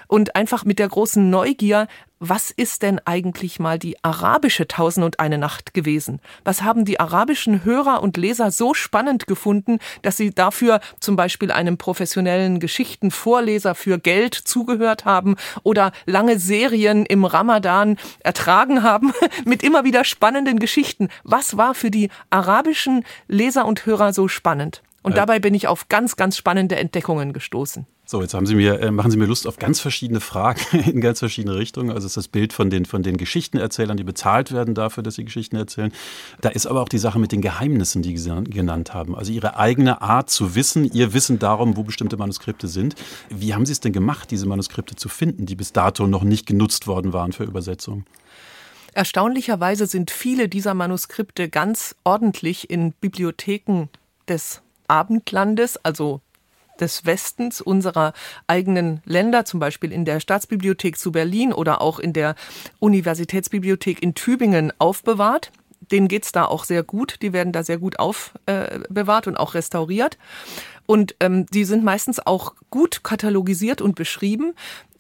und 0.07 0.37
einfach 0.37 0.65
mit 0.65 0.79
der 0.79 0.89
großen 0.89 1.31
Neugier, 1.31 1.89
was 2.19 2.51
ist 2.51 2.83
denn 2.83 3.01
eigentlich 3.05 3.59
mal 3.59 3.79
die 3.79 4.03
arabische 4.03 4.67
Tausend 4.67 5.05
und 5.05 5.21
eine 5.21 5.39
Nacht 5.39 5.75
gewesen? 5.75 6.21
Was 6.45 6.63
haben 6.63 6.85
die 6.85 6.99
arabischen 6.99 7.65
Hörer 7.65 8.03
und 8.03 8.17
Leser 8.17 8.51
so 8.51 8.73
spannend 8.73 9.27
gefunden, 9.27 9.79
dass 10.03 10.17
sie 10.17 10.31
dafür 10.31 10.81
zum 10.99 11.17
Beispiel 11.17 11.51
einem 11.51 11.77
professionellen 11.77 12.59
Geschichtenvorleser 12.59 13.75
für 13.75 13.99
Geld 13.99 14.35
zugehört 14.35 15.05
haben 15.05 15.37
oder 15.63 15.93
lange 16.07 16.39
Serien 16.39 17.05
im 17.05 17.25
Ramadan 17.25 17.99
ertragen 18.21 18.83
haben 18.83 19.13
mit 19.45 19.63
immer 19.63 19.85
wieder 19.85 20.05
spannenden 20.05 20.59
Geschichten? 20.59 21.09
Was 21.23 21.57
war 21.57 21.75
für 21.75 21.91
die 21.91 22.11
arabischen 22.31 23.05
Leser 23.29 23.67
und 23.67 23.85
Hörer 23.85 24.13
so 24.13 24.27
spannend? 24.29 24.83
Und 25.03 25.13
äh. 25.13 25.17
dabei 25.17 25.39
bin 25.39 25.55
ich 25.55 25.69
auf 25.69 25.89
ganz, 25.89 26.17
ganz 26.17 26.37
spannende 26.37 26.77
Entdeckungen 26.77 27.33
gestoßen. 27.33 27.87
So, 28.09 28.23
jetzt 28.23 28.35
haben 28.35 28.47
Sie 28.47 28.55
mir, 28.55 28.79
äh, 28.81 28.93
machen 28.93 29.11
Sie 29.11 29.17
mir 29.17 29.27
Lust 29.27 29.49
auf 29.49 29.59
ganz 29.59 29.81
verschiedene 29.81 30.21
Fragen 30.21 30.61
in 30.87 31.01
ganz 31.01 31.19
verschiedene 31.19 31.57
Richtungen. 31.57 31.91
Also 31.91 32.07
es 32.07 32.13
ist 32.13 32.17
das 32.17 32.29
Bild 32.29 32.53
von 32.53 32.71
den, 32.71 32.85
von 32.85 33.03
den 33.03 33.17
Geschichtenerzählern, 33.17 33.97
die 33.97 34.05
bezahlt 34.05 34.53
werden 34.53 34.77
dafür, 34.77 35.03
dass 35.03 35.17
sie 35.17 35.25
Geschichten 35.25 35.57
erzählen. 35.57 35.93
Da 36.41 36.51
ist 36.51 36.67
aber 36.67 36.83
auch 36.83 36.89
die 36.89 36.99
Sache 36.99 37.19
mit 37.19 37.33
den 37.33 37.41
Geheimnissen, 37.41 38.03
die 38.03 38.17
Sie 38.17 38.31
genannt 38.45 38.95
haben. 38.95 39.17
Also 39.17 39.33
Ihre 39.33 39.57
eigene 39.57 40.03
Art 40.03 40.31
zu 40.31 40.55
wissen, 40.55 40.85
Ihr 40.85 41.15
Wissen 41.15 41.41
darum, 41.41 41.77
wo 41.77 41.83
bestimmte 41.83 42.17
Manuskripte 42.17 42.69
sind. 42.69 42.95
Wie 43.29 43.55
haben 43.55 43.67
Sie 43.67 43.73
es 43.73 43.81
denn 43.81 43.93
gemacht, 43.93 44.31
diese 44.31 44.47
Manuskripte 44.47 44.95
zu 44.95 45.09
finden, 45.09 45.45
die 45.45 45.57
bis 45.57 45.73
dato 45.73 46.07
noch 46.07 46.23
nicht 46.23 46.47
genutzt 46.47 46.87
worden 46.87 47.13
waren 47.13 47.33
für 47.33 47.43
Übersetzungen? 47.43 48.07
Erstaunlicherweise 48.93 49.87
sind 49.87 50.13
viele 50.13 50.49
dieser 50.49 50.75
Manuskripte 50.75 51.49
ganz 51.49 51.97
ordentlich 52.05 52.71
in 52.71 52.93
Bibliotheken 52.93 53.89
des 54.29 54.63
Abendlandes, 54.87 55.77
also 55.79 56.21
des 56.81 57.07
Westens 57.07 57.61
unserer 57.61 58.13
eigenen 58.47 59.01
Länder, 59.05 59.45
zum 59.45 59.61
Beispiel 59.61 59.93
in 59.93 60.05
der 60.05 60.21
Staatsbibliothek 60.21 60.99
zu 60.99 61.13
Berlin 61.13 61.53
oder 61.53 61.81
auch 61.81 61.99
in 61.99 62.13
der 62.13 62.35
Universitätsbibliothek 62.79 64.03
in 64.03 64.15
Tübingen 64.15 64.73
aufbewahrt. 64.79 65.53
Denen 65.91 66.09
geht's 66.09 66.33
da 66.33 66.45
auch 66.45 66.65
sehr 66.65 66.83
gut. 66.83 67.17
Die 67.23 67.33
werden 67.33 67.53
da 67.53 67.63
sehr 67.63 67.79
gut 67.79 67.99
aufbewahrt 67.99 69.27
und 69.27 69.37
auch 69.37 69.55
restauriert. 69.55 70.19
Und 70.87 71.17
ähm, 71.21 71.47
die 71.47 71.65
sind 71.65 71.85
meistens 71.85 72.25
auch 72.25 72.55
gut 72.71 73.03
katalogisiert 73.05 73.81
und 73.81 73.95
beschrieben. 73.95 74.55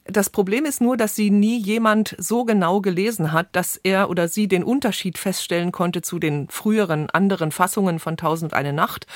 Das 0.08 0.31
Problem 0.31 0.65
ist 0.65 0.81
nur, 0.81 0.96
dass 0.96 1.17
sie 1.17 1.31
nie 1.31 1.58
jemand 1.58 2.15
so 2.19 2.44
genau 2.44 2.81
gelesen 2.81 3.32
hat, 3.32 3.48
dass 3.53 3.77
er 3.82 4.08
oder 4.08 4.29
sie 4.29 4.46
den 4.46 4.62
Unterschied 4.62 5.19
feststellen 5.19 5.72
konnte 5.72 6.01
zu 6.01 6.19
den 6.20 6.48
früheren 6.48 7.10
anderen 7.10 7.51
Fassungen 7.51 7.98
von 7.98 8.17
Tausend 8.17 8.55
eine 8.55 8.72
Nacht 8.72 9.06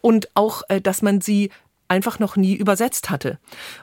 und 0.00 0.30
auch, 0.34 0.62
äh, 0.68 0.80
dass 0.80 1.02
man 1.02 1.20
sie 1.20 1.50
einfach 1.90 2.18
noch 2.18 2.36
nie 2.36 2.54
übersetzt 2.54 3.10
hatte. 3.10 3.38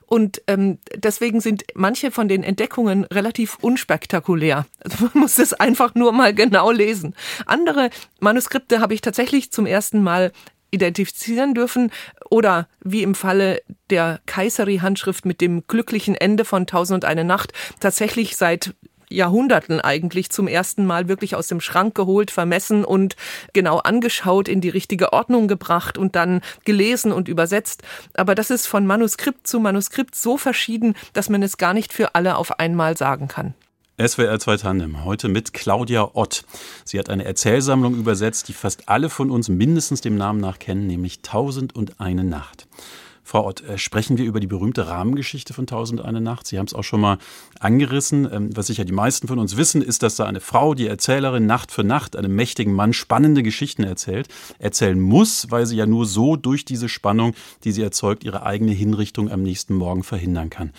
Und 0.06 0.42
ähm, 0.48 0.80
deswegen 0.96 1.42
sind 1.42 1.66
manche 1.76 2.10
von 2.10 2.28
den 2.28 2.44
Entdeckungen 2.44 3.04
relativ 3.06 3.58
unspektakulär. 3.62 4.66
Also 4.88 5.06
man 5.06 5.24
muss 5.24 5.38
es 5.38 5.54
einfach 5.54 5.96
nur 5.96 6.14
mal 6.14 6.34
genau 6.34 6.72
lesen. 6.72 7.14
Andere 7.46 7.90
Manuskripte 8.22 8.80
habe 8.80 8.94
ich 8.94 9.02
tatsächlich 9.02 9.52
zum 9.52 9.66
ersten 9.66 10.02
Mal 10.02 10.32
identifizieren 10.72 11.54
dürfen 11.54 11.92
oder 12.30 12.68
wie 12.82 13.04
im 13.04 13.16
Falle 13.16 13.62
der 13.90 14.22
Kaiseri-Handschrift 14.26 15.26
mit 15.26 15.42
dem 15.42 15.66
glücklichen 15.68 16.16
Ende 16.16 16.46
von 16.46 16.68
Tausend 16.68 17.04
und 17.04 17.10
eine 17.10 17.26
Nacht 17.26 17.52
tatsächlich 17.80 18.38
seit 18.38 18.74
Jahrhunderten 19.10 19.82
eigentlich 19.82 20.30
zum 20.30 20.48
ersten 20.48 20.86
Mal 20.86 21.08
wirklich 21.08 21.36
aus 21.36 21.48
dem 21.48 21.62
Schrank 21.62 21.96
geholt, 21.96 22.32
vermessen 22.32 22.84
und 22.84 23.16
genau 23.54 23.78
angeschaut, 23.78 24.48
in 24.48 24.62
die 24.62 24.70
richtige 24.70 25.14
Ordnung 25.14 25.48
gebracht 25.48 25.98
und 25.98 26.16
dann 26.16 26.42
gelesen 26.66 27.12
und 27.12 27.28
übersetzt. 27.28 27.84
Aber 28.16 28.36
das 28.36 28.50
ist 28.50 28.68
von 28.68 28.86
Manuskript 28.86 29.48
zu 29.48 29.60
Manuskript 29.60 30.16
so 30.16 30.38
verschieden, 30.38 30.96
dass 31.14 31.30
man 31.30 31.44
es 31.44 31.58
gar 31.58 31.74
nicht 31.74 31.94
für 31.94 32.16
alle 32.16 32.38
auf 32.38 32.60
einmal 32.60 32.98
sagen 32.98 33.28
kann. 33.28 33.54
SWR 34.00 34.38
2 34.38 34.58
Tandem, 34.58 35.06
heute 35.06 35.28
mit 35.28 35.54
Claudia 35.54 36.12
Ott. 36.14 36.46
Sie 36.86 37.00
hat 37.00 37.10
eine 37.10 37.26
Erzählsammlung 37.26 37.96
übersetzt, 37.96 38.48
die 38.48 38.54
fast 38.54 38.90
alle 38.90 39.10
von 39.10 39.32
uns 39.32 39.50
mindestens 39.50 40.02
dem 40.02 40.16
Namen 40.16 40.40
nach 40.40 40.60
kennen, 40.60 40.86
nämlich 40.86 41.24
Tausend 41.24 41.76
und 41.76 42.00
eine 42.00 42.24
Nacht. 42.24 42.68
Frau 43.28 43.46
Ott, 43.46 43.62
äh, 43.66 43.78
sprechen 43.78 44.18
wir 44.18 44.24
über 44.24 44.40
die 44.40 44.48
berühmte 44.48 44.88
Rahmengeschichte 44.88 45.54
von 45.54 45.68
Tausend 45.68 46.00
eine 46.00 46.22
Nacht. 46.22 46.48
Sie 46.48 46.58
haben 46.58 46.66
es 46.66 46.74
auch 46.74 46.86
schon 46.86 47.02
mal 47.02 47.18
angerissen. 47.60 48.26
Ähm, 48.32 48.56
was 48.56 48.68
sicher 48.68 48.86
die 48.86 48.94
meisten 48.94 49.28
von 49.28 49.38
uns 49.38 49.58
wissen, 49.58 49.82
ist, 49.82 50.02
dass 50.02 50.16
da 50.16 50.24
eine 50.24 50.40
Frau, 50.40 50.74
die 50.74 50.88
Erzählerin, 50.88 51.46
Nacht 51.46 51.74
für 51.74 51.84
Nacht 51.84 52.16
einem 52.16 52.34
mächtigen 52.34 52.72
Mann 52.72 52.94
spannende 52.94 53.44
Geschichten 53.44 53.84
erzählt. 53.84 54.30
Erzählen 54.60 54.98
muss, 54.98 55.52
weil 55.52 55.66
sie 55.66 55.76
ja 55.76 55.86
nur 55.86 56.06
so 56.06 56.38
durch 56.38 56.64
diese 56.64 56.88
Spannung, 56.88 57.34
die 57.66 57.74
sie 57.74 57.82
erzeugt, 57.82 58.24
ihre 58.24 58.44
eigene 58.44 58.72
Hinrichtung 58.72 59.30
am 59.30 59.44
nächsten 59.44 59.76
Morgen 59.76 60.04
verhindern 60.04 60.50
kann. 60.50 60.72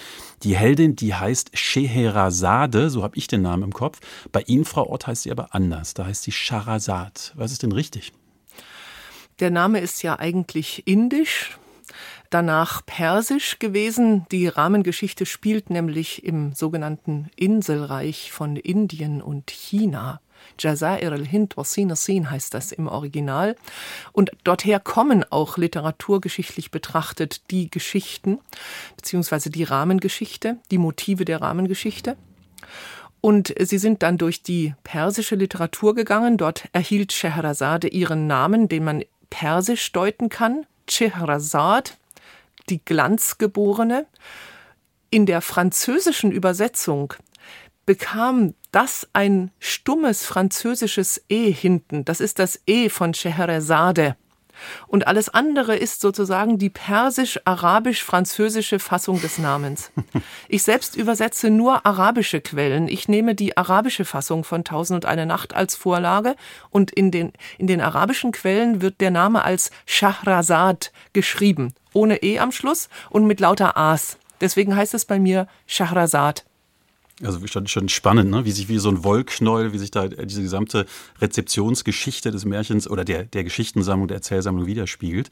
Die 0.42 0.56
Heldin, 0.56 0.96
die 0.96 1.12
heißt 1.12 1.50
Scheherazade, 1.52 2.88
so 2.88 3.02
habe 3.02 3.18
ich 3.18 3.26
den 3.26 3.42
Namen 3.42 3.64
im 3.64 3.74
Kopf. 3.74 4.00
Bei 4.32 4.40
Ihnen, 4.40 4.64
Frau 4.64 4.88
Ott, 4.88 5.06
heißt 5.06 5.24
sie 5.24 5.32
aber 5.32 5.54
anders. 5.54 5.92
Da 5.92 6.06
heißt 6.06 6.22
sie 6.22 6.32
Sharazad. 6.32 7.34
Was 7.36 7.52
ist 7.52 7.62
denn 7.62 7.72
richtig? 7.72 8.14
Der 9.38 9.50
Name 9.50 9.80
ist 9.80 10.02
ja 10.02 10.18
eigentlich 10.18 10.84
indisch 10.86 11.58
danach 12.30 12.84
Persisch 12.84 13.58
gewesen. 13.58 14.26
Die 14.30 14.48
Rahmengeschichte 14.48 15.26
spielt 15.26 15.70
nämlich 15.70 16.24
im 16.24 16.52
sogenannten 16.52 17.30
Inselreich 17.36 18.32
von 18.32 18.56
Indien 18.56 19.22
und 19.22 19.50
China. 19.50 20.20
Jazair 20.58 21.12
al-Hind 21.12 21.56
wa 21.56 21.64
Sin 21.64 22.30
heißt 22.30 22.54
das 22.54 22.72
im 22.72 22.86
Original. 22.86 23.56
Und 24.12 24.30
dorther 24.44 24.80
kommen 24.80 25.24
auch 25.30 25.56
literaturgeschichtlich 25.56 26.70
betrachtet 26.70 27.50
die 27.50 27.70
Geschichten, 27.70 28.38
beziehungsweise 28.96 29.50
die 29.50 29.64
Rahmengeschichte, 29.64 30.58
die 30.70 30.78
Motive 30.78 31.24
der 31.24 31.40
Rahmengeschichte. 31.40 32.16
Und 33.20 33.52
sie 33.60 33.78
sind 33.78 34.02
dann 34.02 34.16
durch 34.18 34.42
die 34.42 34.74
persische 34.84 35.34
Literatur 35.34 35.94
gegangen. 35.94 36.36
Dort 36.36 36.64
erhielt 36.72 37.12
Scheherazade 37.12 37.88
ihren 37.88 38.26
Namen, 38.26 38.68
den 38.68 38.84
man 38.84 39.04
persisch 39.30 39.90
deuten 39.92 40.28
kann. 40.28 40.66
Scheherazad 40.88 41.96
die 42.70 42.84
Glanzgeborene. 42.84 44.06
In 45.10 45.26
der 45.26 45.40
französischen 45.40 46.30
Übersetzung 46.32 47.14
bekam 47.86 48.54
das 48.70 49.08
ein 49.14 49.50
stummes 49.58 50.26
französisches 50.26 51.24
E 51.28 51.50
hinten. 51.50 52.04
Das 52.04 52.20
ist 52.20 52.38
das 52.38 52.60
E 52.66 52.90
von 52.90 53.14
Scheherazade. 53.14 54.16
Und 54.86 55.06
alles 55.06 55.28
andere 55.28 55.76
ist 55.76 56.00
sozusagen 56.00 56.56
die 56.58 56.70
persisch-arabisch-französische 56.70 58.78
Fassung 58.78 59.20
des 59.20 59.38
Namens. 59.38 59.90
Ich 60.48 60.62
selbst 60.62 60.96
übersetze 60.96 61.50
nur 61.50 61.84
arabische 61.84 62.40
Quellen. 62.40 62.88
Ich 62.88 63.08
nehme 63.08 63.34
die 63.34 63.56
arabische 63.56 64.04
Fassung 64.04 64.44
von 64.44 64.64
Tausend 64.64 65.04
und 65.04 65.10
eine 65.10 65.26
Nacht 65.26 65.54
als 65.54 65.76
Vorlage 65.76 66.36
und 66.70 66.90
in 66.90 67.10
den, 67.10 67.32
in 67.58 67.66
den 67.66 67.80
arabischen 67.80 68.32
Quellen 68.32 68.80
wird 68.80 69.00
der 69.00 69.10
Name 69.10 69.44
als 69.44 69.70
Shahrazad 69.86 70.92
geschrieben, 71.12 71.74
ohne 71.92 72.22
E 72.22 72.38
am 72.38 72.52
Schluss 72.52 72.88
und 73.10 73.26
mit 73.26 73.40
lauter 73.40 73.76
A's. 73.76 74.18
Deswegen 74.40 74.74
heißt 74.74 74.94
es 74.94 75.04
bei 75.04 75.18
mir 75.18 75.48
Shahrazad. 75.66 76.44
Also 77.24 77.44
schon, 77.48 77.66
schon 77.66 77.88
spannend, 77.88 78.30
ne? 78.30 78.44
wie 78.44 78.52
sich 78.52 78.68
wie 78.68 78.78
so 78.78 78.88
ein 78.88 79.02
Wollknäuel, 79.02 79.72
wie 79.72 79.78
sich 79.78 79.90
da 79.90 80.06
diese 80.06 80.40
gesamte 80.40 80.86
Rezeptionsgeschichte 81.20 82.30
des 82.30 82.44
Märchens 82.44 82.88
oder 82.88 83.04
der, 83.04 83.24
der 83.24 83.42
Geschichtensammlung, 83.42 84.06
der 84.06 84.18
Erzählsammlung 84.18 84.66
widerspiegelt. 84.66 85.28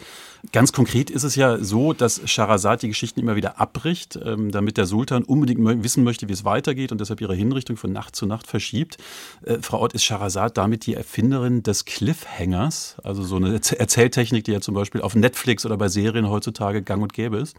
Ganz 0.50 0.72
konkret 0.72 1.10
ist 1.10 1.22
es 1.22 1.36
ja 1.36 1.62
so, 1.62 1.92
dass 1.92 2.28
Scharazad 2.28 2.82
die 2.82 2.88
Geschichten 2.88 3.20
immer 3.20 3.36
wieder 3.36 3.60
abbricht, 3.60 4.18
ähm, 4.20 4.50
damit 4.50 4.78
der 4.78 4.86
Sultan 4.86 5.22
unbedingt 5.22 5.84
wissen 5.84 6.02
möchte, 6.02 6.28
wie 6.28 6.32
es 6.32 6.44
weitergeht 6.44 6.90
und 6.90 7.00
deshalb 7.00 7.20
ihre 7.20 7.36
Hinrichtung 7.36 7.76
von 7.76 7.92
Nacht 7.92 8.16
zu 8.16 8.26
Nacht 8.26 8.48
verschiebt. 8.48 8.98
Äh, 9.44 9.58
Frau 9.60 9.80
Ott, 9.80 9.92
ist 9.92 10.02
Scharazad 10.02 10.56
damit 10.56 10.86
die 10.86 10.94
Erfinderin 10.94 11.62
des 11.62 11.84
Cliffhangers, 11.84 12.96
also 13.04 13.22
so 13.22 13.36
eine 13.36 13.54
Erzähltechnik, 13.54 14.42
die 14.42 14.52
ja 14.52 14.60
zum 14.60 14.74
Beispiel 14.74 15.02
auf 15.02 15.14
Netflix 15.14 15.64
oder 15.64 15.76
bei 15.76 15.88
Serien 15.88 16.28
heutzutage 16.28 16.82
gang 16.82 17.00
und 17.00 17.12
gäbe 17.12 17.36
ist? 17.36 17.56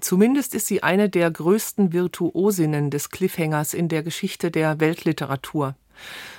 Zumindest 0.00 0.54
ist 0.54 0.66
sie 0.66 0.82
eine 0.82 1.08
der 1.08 1.30
größten 1.30 1.92
Virtuosinnen 1.92 2.90
des 2.90 3.10
Cliffhangers 3.10 3.59
in 3.74 3.88
der 3.88 4.02
Geschichte 4.02 4.50
der 4.50 4.80
Weltliteratur. 4.80 5.74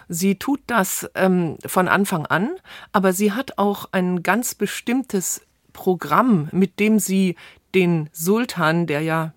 Sie 0.07 0.35
tut 0.35 0.59
das 0.67 1.09
ähm, 1.15 1.57
von 1.65 1.87
Anfang 1.87 2.25
an, 2.25 2.49
aber 2.91 3.13
sie 3.13 3.31
hat 3.31 3.57
auch 3.57 3.89
ein 3.91 4.23
ganz 4.23 4.55
bestimmtes 4.55 5.41
Programm, 5.73 6.49
mit 6.51 6.79
dem 6.79 6.99
sie 6.99 7.35
den 7.73 8.09
Sultan, 8.11 8.87
der 8.87 9.01
ja 9.01 9.33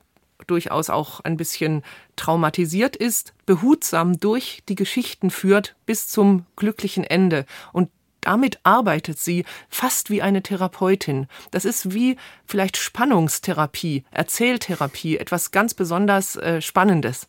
durchaus 0.47 0.91
auch 0.91 1.21
ein 1.21 1.37
bisschen 1.37 1.83
traumatisiert 2.17 2.97
ist, 2.97 3.35
behutsam 3.47 4.19
durch 4.19 4.63
die 4.69 4.75
Geschichten 4.75 5.31
führt 5.31 5.77
bis 5.87 6.09
zum 6.09 6.45
glücklichen 6.57 7.05
Ende. 7.05 7.47
Und 7.73 7.91
damit 8.21 8.59
arbeitet 8.63 9.19
sie 9.19 9.45
fast 9.69 10.11
wie 10.11 10.23
eine 10.23 10.43
Therapeutin. 10.43 11.27
Das 11.51 11.65
ist 11.65 11.95
wie 11.95 12.17
vielleicht 12.47 12.77
Spannungstherapie, 12.77 14.05
Erzähltherapie, 14.11 15.19
etwas 15.19 15.51
ganz 15.51 15.75
besonders 15.75 16.37
äh, 16.37 16.61
Spannendes. 16.61 17.29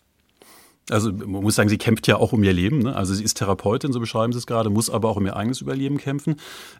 Also 0.89 1.11
man 1.11 1.41
muss 1.41 1.55
sagen, 1.55 1.69
sie 1.69 1.77
kämpft 1.77 2.07
ja 2.07 2.17
auch 2.17 2.31
um 2.31 2.43
ihr 2.43 2.53
Leben. 2.53 2.79
Ne? 2.79 2.95
Also 2.95 3.13
sie 3.13 3.23
ist 3.23 3.35
Therapeutin, 3.35 3.91
so 3.91 3.99
beschreiben 3.99 4.33
sie 4.33 4.39
es 4.39 4.45
gerade, 4.45 4.69
muss 4.69 4.89
aber 4.89 5.09
auch 5.09 5.17
um 5.17 5.25
ihr 5.25 5.35
eigenes 5.35 5.61
Überleben 5.61 5.97
kämpfen. 5.97 6.35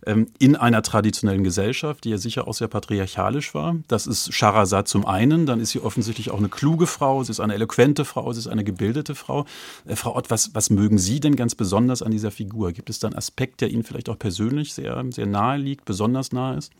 Ähm, 0.05 0.27
in 0.37 0.55
einer 0.55 0.83
traditionellen 0.83 1.43
Gesellschaft, 1.43 2.03
die 2.03 2.11
ja 2.11 2.17
sicher 2.17 2.47
auch 2.47 2.53
sehr 2.53 2.67
patriarchalisch 2.67 3.55
war. 3.55 3.75
Das 3.87 4.05
ist 4.05 4.33
Sharazad 4.33 4.87
zum 4.87 5.05
einen, 5.05 5.45
dann 5.45 5.59
ist 5.59 5.71
sie 5.71 5.79
offensichtlich 5.79 6.29
auch 6.29 6.37
eine 6.37 6.49
kluge 6.49 6.85
Frau, 6.87 7.23
sie 7.23 7.31
ist 7.31 7.39
eine 7.39 7.55
eloquente 7.55 8.05
Frau, 8.05 8.31
sie 8.31 8.39
ist 8.39 8.47
eine 8.47 8.63
gebildete 8.63 9.15
Frau. 9.15 9.45
Äh, 9.85 9.95
Frau 9.95 10.15
Ott, 10.15 10.29
was, 10.29 10.53
was 10.53 10.69
mögen 10.69 10.97
Sie 10.97 11.19
denn 11.19 11.35
ganz 11.35 11.55
besonders 11.55 12.01
an 12.01 12.11
dieser 12.11 12.31
Figur? 12.31 12.71
Gibt 12.73 12.89
es 12.89 12.99
da 12.99 13.07
einen 13.07 13.17
Aspekt, 13.17 13.61
der 13.61 13.69
Ihnen 13.69 13.83
vielleicht 13.83 14.09
auch 14.09 14.19
persönlich 14.19 14.73
sehr, 14.73 15.03
sehr 15.09 15.25
nahe 15.25 15.57
liegt, 15.57 15.85
besonders 15.85 16.31
nahe 16.31 16.57
ist? 16.57 16.71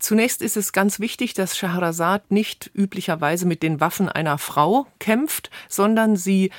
Zunächst 0.00 0.42
ist 0.42 0.56
es 0.56 0.72
ganz 0.72 0.98
wichtig, 0.98 1.34
dass 1.34 1.56
Shahrazad 1.56 2.30
nicht 2.30 2.70
üblicherweise 2.74 3.46
mit 3.46 3.62
den 3.62 3.80
Waffen 3.80 4.08
einer 4.08 4.38
Frau 4.38 4.86
kämpft, 4.98 5.50
sondern 5.68 6.16
sie 6.16 6.50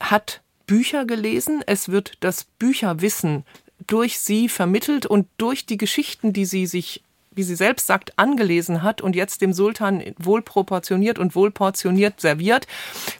hat 0.00 0.40
Bücher 0.66 1.04
gelesen. 1.04 1.62
Es 1.66 1.90
wird 1.90 2.14
das 2.20 2.44
Bücherwissen 2.58 3.44
durch 3.86 4.18
sie 4.18 4.48
vermittelt 4.48 5.06
und 5.06 5.28
durch 5.36 5.66
die 5.66 5.78
Geschichten, 5.78 6.32
die 6.32 6.44
sie 6.44 6.66
sich 6.66 7.02
wie 7.32 7.44
sie 7.44 7.54
selbst 7.54 7.86
sagt, 7.86 8.18
angelesen 8.18 8.82
hat 8.82 9.00
und 9.00 9.14
jetzt 9.14 9.40
dem 9.40 9.52
Sultan 9.52 10.02
wohlproportioniert 10.18 11.18
und 11.18 11.36
wohlportioniert 11.36 12.20
serviert, 12.20 12.66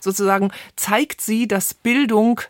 sozusagen 0.00 0.50
zeigt 0.74 1.20
sie, 1.20 1.46
dass 1.46 1.74
Bildung 1.74 2.40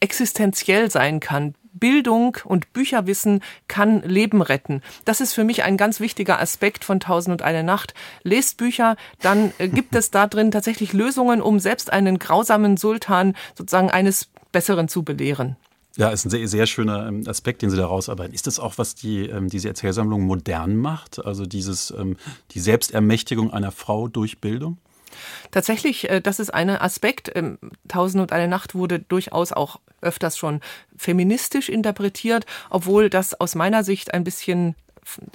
existenziell 0.00 0.90
sein 0.90 1.20
kann. 1.20 1.54
Bildung 1.72 2.36
und 2.44 2.72
Bücherwissen 2.72 3.42
kann 3.68 4.02
Leben 4.02 4.42
retten. 4.42 4.82
Das 5.04 5.20
ist 5.20 5.34
für 5.34 5.44
mich 5.44 5.62
ein 5.64 5.76
ganz 5.76 6.00
wichtiger 6.00 6.40
Aspekt 6.40 6.84
von 6.84 7.00
Tausend 7.00 7.32
und 7.32 7.42
eine 7.42 7.62
Nacht. 7.62 7.94
Lest 8.22 8.56
Bücher, 8.56 8.96
dann 9.20 9.52
äh, 9.58 9.68
gibt 9.68 9.94
es 9.94 10.10
da 10.10 10.26
drin 10.26 10.50
tatsächlich 10.50 10.92
Lösungen, 10.92 11.40
um 11.40 11.60
selbst 11.60 11.92
einen 11.92 12.18
grausamen 12.18 12.76
Sultan 12.76 13.34
sozusagen 13.56 13.90
eines 13.90 14.28
Besseren 14.52 14.88
zu 14.88 15.02
belehren. 15.02 15.56
Ja, 15.96 16.10
ist 16.10 16.24
ein 16.24 16.30
sehr, 16.30 16.46
sehr 16.46 16.66
schöner 16.66 17.08
ähm, 17.08 17.24
Aspekt, 17.26 17.60
den 17.60 17.70
Sie 17.70 17.76
da 17.76 17.86
rausarbeiten. 17.86 18.32
Ist 18.32 18.46
das 18.46 18.60
auch, 18.60 18.78
was 18.78 18.94
die, 18.94 19.26
ähm, 19.26 19.48
diese 19.48 19.66
Erzählsammlung 19.68 20.22
modern 20.22 20.76
macht? 20.76 21.24
Also 21.24 21.44
dieses, 21.44 21.90
ähm, 21.90 22.16
die 22.52 22.60
Selbstermächtigung 22.60 23.52
einer 23.52 23.72
Frau 23.72 24.06
durch 24.06 24.38
Bildung? 24.38 24.78
Tatsächlich, 25.50 26.08
äh, 26.10 26.20
das 26.20 26.38
ist 26.38 26.50
ein 26.50 26.70
Aspekt. 26.70 27.30
Ähm, 27.34 27.58
Tausend 27.88 28.22
und 28.22 28.32
eine 28.32 28.48
Nacht 28.48 28.74
wurde 28.74 28.98
durchaus 28.98 29.52
auch 29.52 29.80
öfters 30.00 30.36
schon 30.36 30.60
feministisch 30.96 31.68
interpretiert, 31.68 32.46
obwohl 32.70 33.10
das 33.10 33.38
aus 33.40 33.54
meiner 33.54 33.84
Sicht 33.84 34.14
ein 34.14 34.24
bisschen 34.24 34.74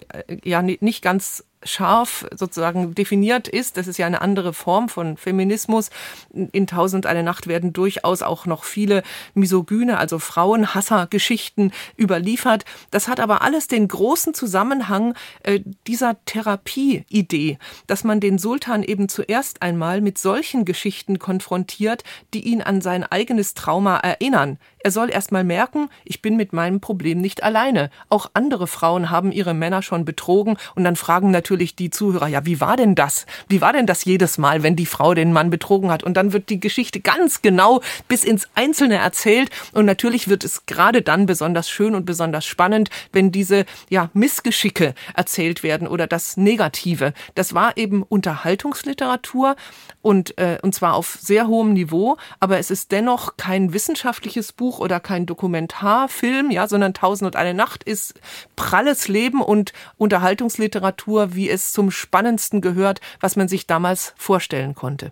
äh, 0.10 0.38
ja 0.44 0.62
nicht 0.62 1.02
ganz 1.02 1.44
scharf 1.66 2.26
sozusagen 2.36 2.96
definiert 2.96 3.48
ist. 3.48 3.78
Das 3.78 3.88
ist 3.88 3.98
ja 3.98 4.06
eine 4.06 4.22
andere 4.22 4.54
Form 4.54 4.90
von 4.90 5.18
Feminismus. 5.18 5.90
In 6.32 6.68
Tausend 6.68 7.06
eine 7.06 7.24
Nacht 7.24 7.48
werden 7.48 7.74
durchaus 7.74 8.22
auch 8.22 8.46
noch 8.46 8.64
viele 8.64 9.04
misogyne, 9.34 9.98
also 9.98 10.20
Frauenhasser-Geschichten 10.20 11.72
überliefert. 11.98 12.66
Das 12.92 13.08
hat 13.08 13.20
aber 13.20 13.42
alles 13.42 13.68
den 13.68 13.88
großen 13.88 14.34
Zusammenhang 14.34 15.14
äh, 15.44 15.62
dieser 15.88 16.18
Therapie-Idee, 16.26 17.58
dass 17.88 18.04
man 18.04 18.20
den 18.20 18.38
Sultan 18.38 18.84
eben 18.84 19.10
zuerst 19.10 19.62
einmal 19.62 20.02
mit 20.02 20.18
solchen 20.18 20.66
Geschichten 20.66 21.20
konfrontiert, 21.20 22.04
die 22.34 22.48
ihn 22.48 22.62
an 22.62 22.82
sein 22.82 23.04
eigenes 23.04 23.54
Trauma 23.54 23.98
erinnern. 23.98 24.58
Er 24.80 24.92
soll 24.92 25.10
erst 25.10 25.32
mal 25.32 25.46
merken, 25.46 25.90
ich 26.04 26.22
bin 26.22 26.36
mit 26.36 26.52
meinem 26.52 26.82
Problem 26.82 27.22
nicht 27.22 27.42
alleine. 27.42 27.90
Auch 28.10 28.30
andere 28.34 28.68
Frauen 28.68 29.10
haben 29.10 29.32
ihre 29.32 29.54
Männer 29.54 29.82
schon 29.82 30.04
betrogen 30.04 30.58
und 30.76 30.84
dann 30.84 30.98
fragen 30.98 31.32
natürlich 31.32 31.53
die 31.58 31.90
Zuhörer, 31.90 32.28
ja, 32.28 32.46
wie 32.46 32.60
war 32.60 32.78
denn 32.78 32.96
das? 32.96 33.26
Wie 33.48 33.62
war 33.62 33.74
denn 33.74 33.86
das 33.86 34.06
jedes 34.06 34.38
Mal, 34.38 34.64
wenn 34.64 34.76
die 34.76 34.86
Frau 34.86 35.14
den 35.14 35.34
Mann 35.34 35.50
betrogen 35.50 35.92
hat? 35.92 36.04
Und 36.04 36.16
dann 36.16 36.34
wird 36.34 36.50
die 36.50 36.60
Geschichte 36.60 37.00
ganz 37.00 37.42
genau 37.42 37.82
bis 38.08 38.24
ins 38.24 38.48
Einzelne 38.56 38.96
erzählt 38.96 39.50
und 39.72 39.86
natürlich 39.86 40.28
wird 40.28 40.44
es 40.44 40.66
gerade 40.66 41.02
dann 41.02 41.26
besonders 41.26 41.70
schön 41.70 41.96
und 41.96 42.06
besonders 42.06 42.46
spannend, 42.46 42.90
wenn 43.12 43.32
diese, 43.32 43.66
ja, 43.90 44.10
Missgeschicke 44.14 44.94
erzählt 45.16 45.64
werden 45.64 45.88
oder 45.88 46.08
das 46.08 46.38
Negative. 46.38 47.14
Das 47.36 47.54
war 47.54 47.78
eben 47.78 48.04
Unterhaltungsliteratur 48.04 49.56
und, 50.02 50.38
äh, 50.38 50.58
und 50.62 50.76
zwar 50.76 50.96
auf 50.96 51.18
sehr 51.22 51.48
hohem 51.48 51.74
Niveau, 51.74 52.18
aber 52.40 52.60
es 52.60 52.72
ist 52.72 52.92
dennoch 52.92 53.38
kein 53.38 53.74
wissenschaftliches 53.74 54.52
Buch 54.52 54.80
oder 54.80 55.00
kein 55.00 55.26
Dokumentarfilm, 55.26 56.52
ja, 56.52 56.68
sondern 56.68 56.94
Tausend 56.94 57.26
und 57.28 57.36
eine 57.36 57.54
Nacht 57.54 57.84
ist 57.84 58.14
pralles 58.56 59.08
Leben 59.08 59.42
und 59.42 59.74
Unterhaltungsliteratur, 59.98 61.36
wie 61.36 61.43
wie 61.44 61.50
es 61.50 61.74
zum 61.74 61.92
Spannendsten 61.92 62.62
gehört, 62.62 63.02
was 63.20 63.36
man 63.36 63.50
sich 63.50 63.68
damals 63.68 64.14
vorstellen 64.16 64.76
konnte. 64.76 65.12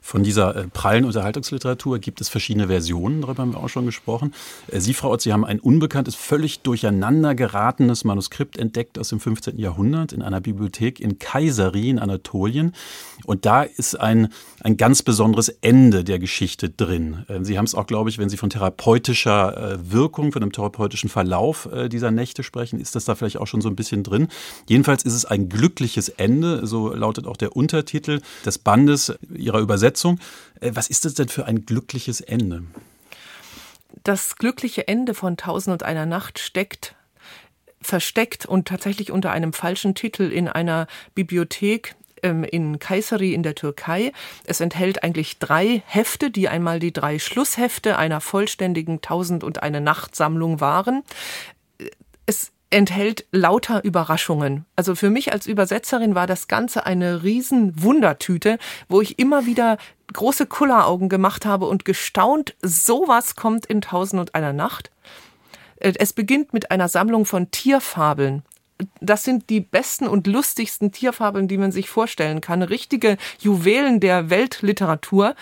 Von 0.00 0.22
dieser 0.22 0.56
äh, 0.56 0.68
prallen 0.68 1.04
Unterhaltungsliteratur 1.04 1.98
gibt 1.98 2.20
es 2.20 2.28
verschiedene 2.28 2.68
Versionen, 2.68 3.20
darüber 3.20 3.42
haben 3.42 3.52
wir 3.52 3.62
auch 3.62 3.68
schon 3.68 3.86
gesprochen. 3.86 4.34
Äh, 4.68 4.80
Sie, 4.80 4.94
Frau 4.94 5.10
Ott, 5.10 5.22
Sie 5.22 5.32
haben 5.32 5.44
ein 5.44 5.60
unbekanntes, 5.60 6.14
völlig 6.14 6.60
durcheinander 6.60 7.34
geratenes 7.34 8.04
Manuskript 8.04 8.58
entdeckt 8.58 8.98
aus 8.98 9.08
dem 9.08 9.20
15. 9.20 9.58
Jahrhundert 9.58 10.12
in 10.12 10.22
einer 10.22 10.40
Bibliothek 10.40 11.00
in 11.00 11.18
Kayseri 11.18 11.90
in 11.90 11.98
Anatolien. 11.98 12.72
Und 13.24 13.46
da 13.46 13.62
ist 13.62 13.98
ein, 14.00 14.28
ein 14.60 14.76
ganz 14.76 15.02
besonderes 15.02 15.48
Ende 15.48 16.04
der 16.04 16.18
Geschichte 16.18 16.70
drin. 16.70 17.24
Äh, 17.28 17.44
Sie 17.44 17.58
haben 17.58 17.64
es 17.64 17.74
auch, 17.74 17.86
glaube 17.86 18.10
ich, 18.10 18.18
wenn 18.18 18.28
Sie 18.28 18.36
von 18.36 18.50
therapeutischer 18.50 19.78
Wirkung, 19.82 20.32
von 20.32 20.42
einem 20.42 20.52
therapeutischen 20.52 21.08
Verlauf 21.08 21.68
dieser 21.90 22.10
Nächte 22.10 22.42
sprechen, 22.42 22.80
ist 22.80 22.94
das 22.94 23.04
da 23.04 23.14
vielleicht 23.14 23.38
auch 23.38 23.46
schon 23.46 23.60
so 23.60 23.68
ein 23.68 23.76
bisschen 23.76 24.02
drin. 24.02 24.28
Jedenfalls 24.68 25.04
ist 25.04 25.14
es 25.14 25.24
ein 25.24 25.48
glückliches 25.48 26.08
Ende, 26.08 26.66
so 26.66 26.92
lautet 26.92 27.26
auch 27.26 27.36
der 27.36 27.56
Untertitel 27.56 28.20
des 28.44 28.58
Bandes 28.58 29.14
Ihrer 29.34 29.60
Übersetzung. 29.64 30.20
Äh, 30.60 30.72
was 30.74 30.88
ist 30.88 31.04
das 31.04 31.14
denn 31.14 31.28
für 31.28 31.46
ein 31.46 31.66
glückliches 31.66 32.20
Ende? 32.20 32.62
Das 34.02 34.36
glückliche 34.36 34.88
Ende 34.88 35.14
von 35.14 35.36
Tausend 35.36 35.72
und 35.72 35.82
einer 35.82 36.06
Nacht 36.06 36.38
steckt 36.38 36.94
versteckt 37.80 38.46
und 38.46 38.66
tatsächlich 38.66 39.10
unter 39.12 39.30
einem 39.30 39.52
falschen 39.52 39.94
Titel 39.94 40.22
in 40.22 40.48
einer 40.48 40.86
Bibliothek 41.14 41.94
ähm, 42.22 42.42
in 42.42 42.78
Kayseri 42.78 43.34
in 43.34 43.42
der 43.42 43.54
Türkei. 43.54 44.12
Es 44.44 44.60
enthält 44.60 45.04
eigentlich 45.04 45.38
drei 45.38 45.82
Hefte, 45.86 46.30
die 46.30 46.48
einmal 46.48 46.80
die 46.80 46.92
drei 46.92 47.18
Schlusshefte 47.18 47.98
einer 47.98 48.20
vollständigen 48.20 49.02
Tausend 49.02 49.44
und 49.44 49.62
eine 49.62 49.80
Nacht 49.80 50.16
Sammlung 50.16 50.60
waren. 50.60 51.02
Es 52.26 52.50
enthält 52.74 53.24
lauter 53.30 53.84
Überraschungen. 53.84 54.64
Also 54.74 54.96
für 54.96 55.08
mich 55.08 55.32
als 55.32 55.46
Übersetzerin 55.46 56.16
war 56.16 56.26
das 56.26 56.48
Ganze 56.48 56.84
eine 56.84 57.22
riesen 57.22 57.80
Wundertüte, 57.80 58.58
wo 58.88 59.00
ich 59.00 59.18
immer 59.18 59.46
wieder 59.46 59.78
große 60.12 60.46
Kulleraugen 60.46 61.08
gemacht 61.08 61.46
habe 61.46 61.66
und 61.66 61.84
gestaunt, 61.84 62.56
sowas 62.60 63.36
kommt 63.36 63.64
in 63.64 63.80
Tausend 63.80 64.20
und 64.20 64.34
einer 64.34 64.52
Nacht. 64.52 64.90
Äh, 65.76 65.92
es 65.98 66.12
beginnt 66.12 66.52
mit 66.52 66.72
einer 66.72 66.88
Sammlung 66.88 67.26
von 67.26 67.50
Tierfabeln 67.52 68.42
das 69.00 69.22
sind 69.22 69.50
die 69.50 69.60
besten 69.60 70.08
und 70.08 70.26
lustigsten 70.26 70.90
Tierfabeln, 70.90 71.46
die 71.46 71.58
man 71.58 71.70
sich 71.70 71.88
vorstellen 71.88 72.40
kann. 72.40 72.62
Richtige 72.62 73.16
Juwelen 73.38 74.00
der 74.00 74.30
Weltliteratur, 74.30 75.36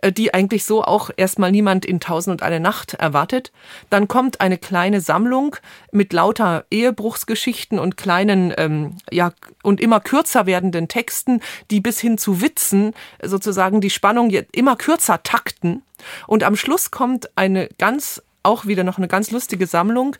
äh, 0.00 0.10
die 0.10 0.32
eigentlich 0.32 0.64
so 0.64 0.82
auch 0.82 1.10
erstmal 1.16 1.52
niemand 1.52 1.84
in 1.84 2.00
Tausend 2.00 2.32
und 2.32 2.42
eine 2.42 2.60
Nacht 2.60 2.94
erwartet. 2.94 3.52
Dann 3.90 4.08
kommt 4.08 4.40
eine 4.40 4.56
kleine 4.56 5.00
Sammlung 5.00 5.56
mit 5.92 6.12
lauter 6.12 6.64
Ehebruchsgeschichten 6.70 7.78
und 7.78 7.96
kleinen, 7.96 8.54
ähm, 8.56 8.96
ja, 9.10 9.32
und 9.62 9.80
immer 9.80 10.00
kürzer 10.00 10.46
werdenden 10.46 10.88
Texten, 10.88 11.40
die 11.70 11.80
bis 11.80 12.00
hin 12.00 12.16
zu 12.16 12.40
Witzen 12.40 12.94
sozusagen 13.22 13.80
die 13.80 13.90
Spannung 13.90 14.30
immer 14.52 14.76
kürzer 14.76 15.22
takten. 15.22 15.82
Und 16.26 16.42
am 16.42 16.56
Schluss 16.56 16.90
kommt 16.90 17.36
eine 17.36 17.68
ganz, 17.78 18.22
auch 18.42 18.66
wieder 18.66 18.84
noch 18.84 18.98
eine 18.98 19.08
ganz 19.08 19.30
lustige 19.30 19.66
Sammlung, 19.66 20.16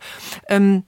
ähm, 0.49 0.83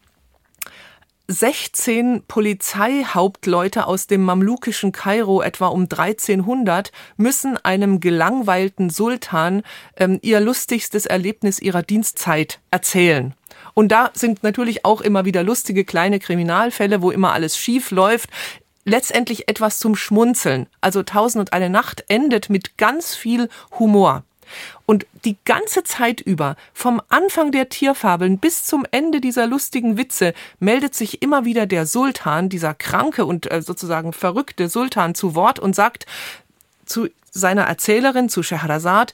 16 1.27 2.23
Polizeihauptleute 2.27 3.87
aus 3.87 4.07
dem 4.07 4.23
mamlukischen 4.23 4.91
Kairo 4.91 5.41
etwa 5.41 5.67
um 5.67 5.83
1300 5.83 6.91
müssen 7.17 7.57
einem 7.57 7.99
gelangweilten 7.99 8.89
Sultan 8.89 9.63
ähm, 9.97 10.19
ihr 10.21 10.39
lustigstes 10.39 11.05
Erlebnis 11.05 11.59
ihrer 11.59 11.83
Dienstzeit 11.83 12.59
erzählen. 12.69 13.33
Und 13.73 13.91
da 13.91 14.11
sind 14.13 14.43
natürlich 14.43 14.83
auch 14.83 15.01
immer 15.01 15.25
wieder 15.25 15.43
lustige 15.43 15.85
kleine 15.85 16.19
Kriminalfälle, 16.19 17.01
wo 17.01 17.11
immer 17.11 17.31
alles 17.33 17.57
schief 17.57 17.91
läuft 17.91 18.29
letztendlich 18.85 19.47
etwas 19.47 19.79
zum 19.79 19.95
Schmunzeln. 19.95 20.67
Also 20.81 21.03
Tausend 21.03 21.39
und 21.39 21.53
eine 21.53 21.69
Nacht 21.69 22.03
endet 22.07 22.49
mit 22.49 22.77
ganz 22.77 23.15
viel 23.15 23.49
Humor. 23.79 24.23
Und 24.85 25.05
die 25.25 25.37
ganze 25.45 25.83
Zeit 25.83 26.21
über, 26.21 26.55
vom 26.73 27.01
Anfang 27.09 27.51
der 27.51 27.69
Tierfabeln 27.69 28.39
bis 28.39 28.65
zum 28.65 28.85
Ende 28.91 29.21
dieser 29.21 29.47
lustigen 29.47 29.97
Witze, 29.97 30.33
meldet 30.59 30.95
sich 30.95 31.21
immer 31.21 31.45
wieder 31.45 31.65
der 31.65 31.85
Sultan, 31.85 32.49
dieser 32.49 32.73
kranke 32.73 33.25
und 33.25 33.51
äh, 33.51 33.61
sozusagen 33.61 34.13
verrückte 34.13 34.69
Sultan 34.69 35.15
zu 35.15 35.35
Wort 35.35 35.59
und 35.59 35.75
sagt 35.75 36.05
zu 36.85 37.07
seiner 37.29 37.63
Erzählerin, 37.63 38.27
zu 38.27 38.43
Scheherazad, 38.43 39.13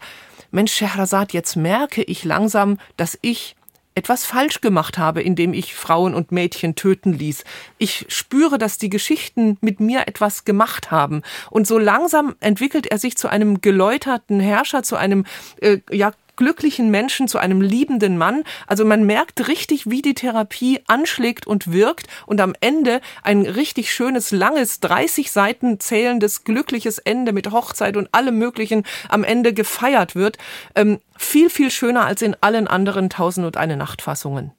Mensch, 0.49 0.73
Scheherazad, 0.73 1.33
jetzt 1.33 1.55
merke 1.55 2.01
ich 2.03 2.23
langsam, 2.23 2.79
dass 2.95 3.19
ich 3.21 3.56
etwas 3.97 4.25
falsch 4.25 4.61
gemacht 4.61 4.99
habe, 4.99 5.23
indem 5.23 5.53
ich 5.53 5.73
Frauen 5.73 6.13
und 6.13 6.31
Mädchen 6.31 6.75
töten 6.75 7.13
ließ. 7.13 7.43
Ich 7.79 8.05
spüre, 8.09 8.59
dass 8.59 8.77
die 8.77 8.89
Geschichten 8.89 9.57
mit 9.59 9.79
mir 9.79 10.07
etwas 10.07 10.45
gemacht 10.45 10.91
haben. 10.91 11.23
Und 11.49 11.65
so 11.65 11.79
langsam 11.79 12.35
entwickelt 12.39 12.85
er 12.85 12.99
sich 12.99 13.17
zu 13.17 13.27
einem 13.27 13.59
geläuterten 13.59 14.39
Herrscher, 14.39 14.83
zu 14.83 14.97
einem 14.97 15.25
äh, 15.61 15.79
ja, 15.91 16.11
glücklichen 16.37 16.89
Menschen 16.89 17.27
zu 17.27 17.37
einem 17.37 17.61
liebenden 17.61 18.17
Mann. 18.17 18.43
Also 18.65 18.85
man 18.85 19.05
merkt 19.05 19.47
richtig, 19.47 19.89
wie 19.89 20.01
die 20.01 20.13
Therapie 20.13 20.79
anschlägt 20.87 21.45
und 21.45 21.73
wirkt 21.73 22.07
und 22.25 22.39
am 22.39 22.53
Ende 22.61 23.01
ein 23.23 23.41
richtig 23.41 23.93
schönes, 23.93 24.31
langes, 24.31 24.79
30 24.79 25.31
Seiten 25.31 25.79
zählendes, 25.81 26.45
glückliches 26.45 26.99
Ende 26.99 27.33
mit 27.33 27.51
Hochzeit 27.51 27.97
und 27.97 28.13
allem 28.13 28.37
Möglichen 28.37 28.83
am 29.09 29.23
Ende 29.23 29.53
gefeiert 29.53 30.15
wird. 30.15 30.37
Ähm, 30.75 30.99
viel, 31.17 31.49
viel 31.49 31.71
schöner 31.71 32.05
als 32.05 32.21
in 32.21 32.35
allen 32.39 32.67
anderen 32.67 33.09
Tausend 33.09 33.45
und 33.45 33.57
eine 33.57 33.75
Nachtfassungen. 33.75 34.53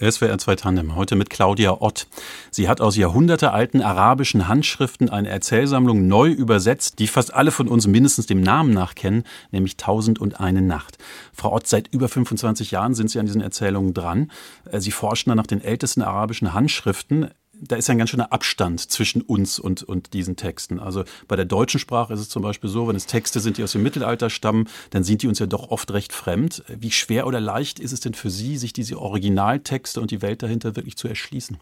SWR 0.00 0.38
2 0.38 0.54
Tandem, 0.54 0.94
heute 0.94 1.16
mit 1.16 1.28
Claudia 1.28 1.80
Ott. 1.80 2.06
Sie 2.52 2.68
hat 2.68 2.80
aus 2.80 2.96
jahrhundertealten 2.96 3.82
arabischen 3.82 4.46
Handschriften 4.46 5.10
eine 5.10 5.28
Erzählsammlung 5.28 6.06
neu 6.06 6.30
übersetzt, 6.30 7.00
die 7.00 7.08
fast 7.08 7.34
alle 7.34 7.50
von 7.50 7.66
uns 7.66 7.88
mindestens 7.88 8.26
dem 8.26 8.40
Namen 8.40 8.72
nach 8.72 8.94
kennen, 8.94 9.24
nämlich 9.50 9.76
Tausend 9.76 10.20
und 10.20 10.38
eine 10.38 10.62
Nacht. 10.62 10.98
Frau 11.32 11.52
Ott, 11.52 11.66
seit 11.66 11.88
über 11.92 12.08
25 12.08 12.70
Jahren 12.70 12.94
sind 12.94 13.10
Sie 13.10 13.18
an 13.18 13.26
diesen 13.26 13.40
Erzählungen 13.40 13.92
dran. 13.92 14.30
Äh, 14.70 14.80
Sie 14.80 14.92
forschen 14.92 15.34
nach 15.34 15.48
den 15.48 15.60
ältesten 15.60 16.02
arabischen 16.02 16.54
Handschriften 16.54 17.30
da 17.60 17.76
ist 17.76 17.90
ein 17.90 17.98
ganz 17.98 18.10
schöner 18.10 18.32
Abstand 18.32 18.80
zwischen 18.80 19.22
uns 19.22 19.58
und, 19.58 19.82
und 19.82 20.12
diesen 20.14 20.36
Texten. 20.36 20.78
Also 20.78 21.04
bei 21.26 21.36
der 21.36 21.44
deutschen 21.44 21.80
Sprache 21.80 22.12
ist 22.12 22.20
es 22.20 22.28
zum 22.28 22.42
Beispiel 22.42 22.70
so, 22.70 22.88
wenn 22.88 22.96
es 22.96 23.06
Texte 23.06 23.40
sind, 23.40 23.58
die 23.58 23.64
aus 23.64 23.72
dem 23.72 23.82
Mittelalter 23.82 24.30
stammen, 24.30 24.68
dann 24.90 25.04
sind 25.04 25.22
die 25.22 25.28
uns 25.28 25.38
ja 25.38 25.46
doch 25.46 25.70
oft 25.70 25.92
recht 25.92 26.12
fremd. 26.12 26.62
Wie 26.68 26.90
schwer 26.90 27.26
oder 27.26 27.40
leicht 27.40 27.80
ist 27.80 27.92
es 27.92 28.00
denn 28.00 28.14
für 28.14 28.30
Sie, 28.30 28.56
sich 28.56 28.72
diese 28.72 28.98
Originaltexte 28.98 30.00
und 30.00 30.10
die 30.10 30.22
Welt 30.22 30.42
dahinter 30.42 30.76
wirklich 30.76 30.96
zu 30.96 31.08
erschließen? 31.08 31.58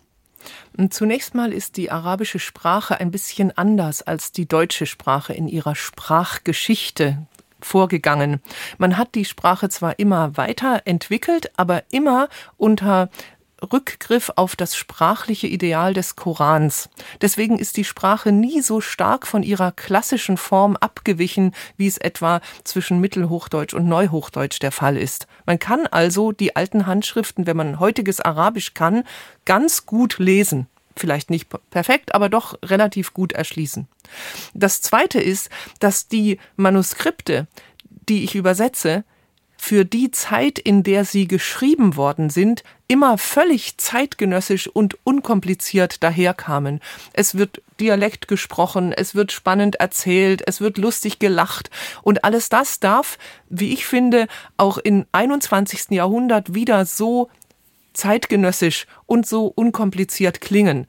Zunächst 0.90 1.34
mal 1.34 1.52
ist 1.52 1.76
die 1.76 1.90
arabische 1.90 2.38
Sprache 2.38 3.00
ein 3.00 3.10
bisschen 3.10 3.56
anders 3.56 4.02
als 4.02 4.32
die 4.32 4.46
deutsche 4.46 4.86
Sprache 4.86 5.32
in 5.32 5.48
ihrer 5.48 5.74
Sprachgeschichte 5.74 7.26
vorgegangen. 7.60 8.40
Man 8.78 8.96
hat 8.96 9.14
die 9.14 9.24
Sprache 9.24 9.68
zwar 9.68 9.98
immer 9.98 10.36
weiterentwickelt, 10.36 11.50
aber 11.56 11.82
immer 11.90 12.28
unter 12.58 13.10
Rückgriff 13.62 14.30
auf 14.36 14.54
das 14.54 14.76
sprachliche 14.76 15.46
Ideal 15.46 15.94
des 15.94 16.16
Korans. 16.16 16.88
Deswegen 17.20 17.58
ist 17.58 17.76
die 17.76 17.84
Sprache 17.84 18.32
nie 18.32 18.60
so 18.60 18.80
stark 18.80 19.26
von 19.26 19.42
ihrer 19.42 19.72
klassischen 19.72 20.36
Form 20.36 20.76
abgewichen, 20.76 21.54
wie 21.76 21.86
es 21.86 21.98
etwa 21.98 22.40
zwischen 22.64 23.00
Mittelhochdeutsch 23.00 23.74
und 23.74 23.88
Neuhochdeutsch 23.88 24.60
der 24.60 24.72
Fall 24.72 24.96
ist. 24.96 25.26
Man 25.46 25.58
kann 25.58 25.86
also 25.86 26.32
die 26.32 26.54
alten 26.54 26.86
Handschriften, 26.86 27.46
wenn 27.46 27.56
man 27.56 27.80
heutiges 27.80 28.20
Arabisch 28.20 28.74
kann, 28.74 29.04
ganz 29.44 29.86
gut 29.86 30.18
lesen. 30.18 30.66
Vielleicht 30.94 31.30
nicht 31.30 31.48
perfekt, 31.70 32.14
aber 32.14 32.28
doch 32.28 32.58
relativ 32.64 33.12
gut 33.12 33.32
erschließen. 33.32 33.86
Das 34.54 34.80
zweite 34.80 35.20
ist, 35.20 35.50
dass 35.78 36.08
die 36.08 36.38
Manuskripte, 36.56 37.46
die 38.08 38.24
ich 38.24 38.34
übersetze, 38.34 39.04
für 39.56 39.84
die 39.84 40.10
Zeit, 40.10 40.58
in 40.58 40.82
der 40.82 41.04
sie 41.04 41.26
geschrieben 41.26 41.96
worden 41.96 42.30
sind, 42.30 42.62
immer 42.88 43.18
völlig 43.18 43.78
zeitgenössisch 43.78 44.68
und 44.68 44.96
unkompliziert 45.04 46.02
daherkamen. 46.02 46.80
Es 47.12 47.36
wird 47.36 47.62
Dialekt 47.80 48.28
gesprochen, 48.28 48.92
es 48.92 49.14
wird 49.14 49.32
spannend 49.32 49.76
erzählt, 49.76 50.42
es 50.46 50.60
wird 50.60 50.78
lustig 50.78 51.18
gelacht 51.18 51.70
und 52.02 52.24
alles 52.24 52.48
das 52.48 52.80
darf, 52.80 53.18
wie 53.48 53.72
ich 53.72 53.86
finde, 53.86 54.28
auch 54.56 54.78
im 54.78 55.06
21. 55.12 55.90
Jahrhundert 55.90 56.54
wieder 56.54 56.86
so 56.86 57.28
zeitgenössisch 57.92 58.86
und 59.06 59.26
so 59.26 59.46
unkompliziert 59.46 60.40
klingen. 60.40 60.86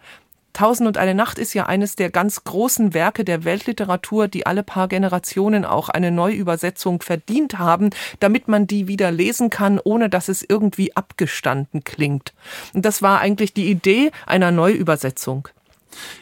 Tausend 0.58 0.88
und 0.88 0.98
eine 0.98 1.14
Nacht 1.14 1.38
ist 1.38 1.54
ja 1.54 1.68
eines 1.68 1.96
der 1.96 2.10
ganz 2.10 2.44
großen 2.44 2.96
Werke 2.96 3.24
der 3.24 3.44
Weltliteratur, 3.44 4.28
die 4.28 4.48
alle 4.48 4.64
paar 4.64 4.88
Generationen 4.88 5.66
auch 5.66 5.88
eine 5.88 6.10
Neuübersetzung 6.10 7.04
verdient 7.04 7.60
haben, 7.60 7.92
damit 8.22 8.48
man 8.48 8.66
die 8.66 8.88
wieder 8.88 9.12
lesen 9.12 9.52
kann, 9.52 9.80
ohne 9.80 10.10
dass 10.10 10.30
es 10.30 10.42
irgendwie 10.42 10.96
abgestanden 10.96 11.84
klingt. 11.84 12.34
Und 12.74 12.86
das 12.86 13.04
war 13.04 13.20
eigentlich 13.20 13.54
die 13.54 13.70
Idee 13.70 14.10
einer 14.26 14.50
Neuübersetzung. 14.50 15.48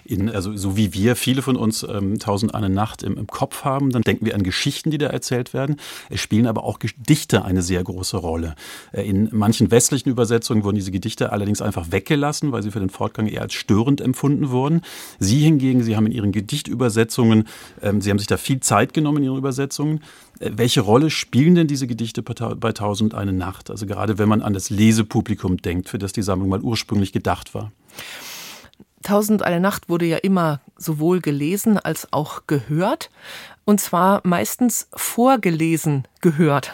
In, 0.03 0.29
also 0.29 0.55
so 0.55 0.77
wie 0.77 0.93
wir, 0.93 1.15
viele 1.15 1.41
von 1.41 1.55
uns, 1.55 1.83
ähm, 1.83 2.19
Tausend 2.19 2.55
eine 2.55 2.69
Nacht 2.69 3.03
im, 3.03 3.17
im 3.17 3.27
Kopf 3.27 3.63
haben, 3.63 3.91
dann 3.91 4.01
denken 4.01 4.25
wir 4.25 4.35
an 4.35 4.43
Geschichten, 4.43 4.91
die 4.91 4.97
da 4.97 5.07
erzählt 5.07 5.53
werden. 5.53 5.77
Es 6.09 6.21
spielen 6.21 6.47
aber 6.47 6.63
auch 6.63 6.79
Gedichte 6.79 7.43
eine 7.45 7.61
sehr 7.61 7.83
große 7.83 8.17
Rolle. 8.17 8.55
Äh, 8.91 9.07
in 9.07 9.29
manchen 9.31 9.71
westlichen 9.71 10.09
Übersetzungen 10.09 10.63
wurden 10.63 10.75
diese 10.75 10.91
Gedichte 10.91 11.31
allerdings 11.31 11.61
einfach 11.61 11.91
weggelassen, 11.91 12.51
weil 12.51 12.63
sie 12.63 12.71
für 12.71 12.79
den 12.79 12.89
Fortgang 12.89 13.27
eher 13.27 13.41
als 13.41 13.53
störend 13.53 14.01
empfunden 14.01 14.49
wurden. 14.49 14.81
Sie 15.19 15.39
hingegen, 15.39 15.83
Sie 15.83 15.95
haben 15.95 16.05
in 16.05 16.11
Ihren 16.11 16.31
Gedichtübersetzungen, 16.31 17.47
ähm, 17.81 18.01
Sie 18.01 18.09
haben 18.09 18.19
sich 18.19 18.27
da 18.27 18.37
viel 18.37 18.59
Zeit 18.59 18.93
genommen 18.93 19.17
in 19.19 19.23
Ihren 19.25 19.37
Übersetzungen. 19.37 20.01
Äh, 20.39 20.51
welche 20.55 20.81
Rolle 20.81 21.09
spielen 21.09 21.55
denn 21.55 21.67
diese 21.67 21.87
Gedichte 21.87 22.21
bei 22.21 22.71
Tausend 22.71 23.13
eine 23.13 23.33
Nacht? 23.33 23.69
Also 23.69 23.85
gerade 23.85 24.17
wenn 24.17 24.29
man 24.29 24.41
an 24.41 24.53
das 24.53 24.69
Lesepublikum 24.69 25.57
denkt, 25.57 25.89
für 25.89 25.97
das 25.97 26.13
die 26.13 26.23
Sammlung 26.23 26.49
mal 26.49 26.61
ursprünglich 26.61 27.11
gedacht 27.11 27.53
war. 27.53 27.71
Tausend 29.05 29.43
eine 29.43 29.59
Nacht 29.59 29.87
wurde 29.87 30.07
ja 30.07 30.17
immer 30.17 30.61
sowohl 30.77 31.21
gelesen 31.21 31.77
als 31.77 32.11
auch 32.11 32.47
gehört. 32.47 33.11
Und 33.63 33.79
zwar 33.79 34.21
meistens 34.23 34.87
vorgelesen 34.95 36.07
gehört. 36.21 36.73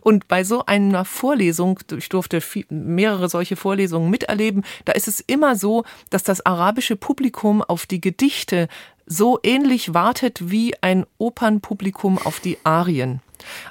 Und 0.00 0.26
bei 0.26 0.42
so 0.42 0.64
einer 0.64 1.04
Vorlesung, 1.04 1.78
ich 1.94 2.08
durfte 2.08 2.40
mehrere 2.70 3.28
solche 3.28 3.56
Vorlesungen 3.56 4.08
miterleben, 4.08 4.64
da 4.86 4.92
ist 4.92 5.06
es 5.06 5.20
immer 5.20 5.54
so, 5.54 5.84
dass 6.08 6.22
das 6.22 6.46
arabische 6.46 6.96
Publikum 6.96 7.60
auf 7.60 7.84
die 7.84 8.00
Gedichte 8.00 8.68
so 9.04 9.38
ähnlich 9.42 9.92
wartet 9.92 10.50
wie 10.50 10.74
ein 10.80 11.04
Opernpublikum 11.18 12.16
auf 12.16 12.40
die 12.40 12.56
Arien. 12.64 13.20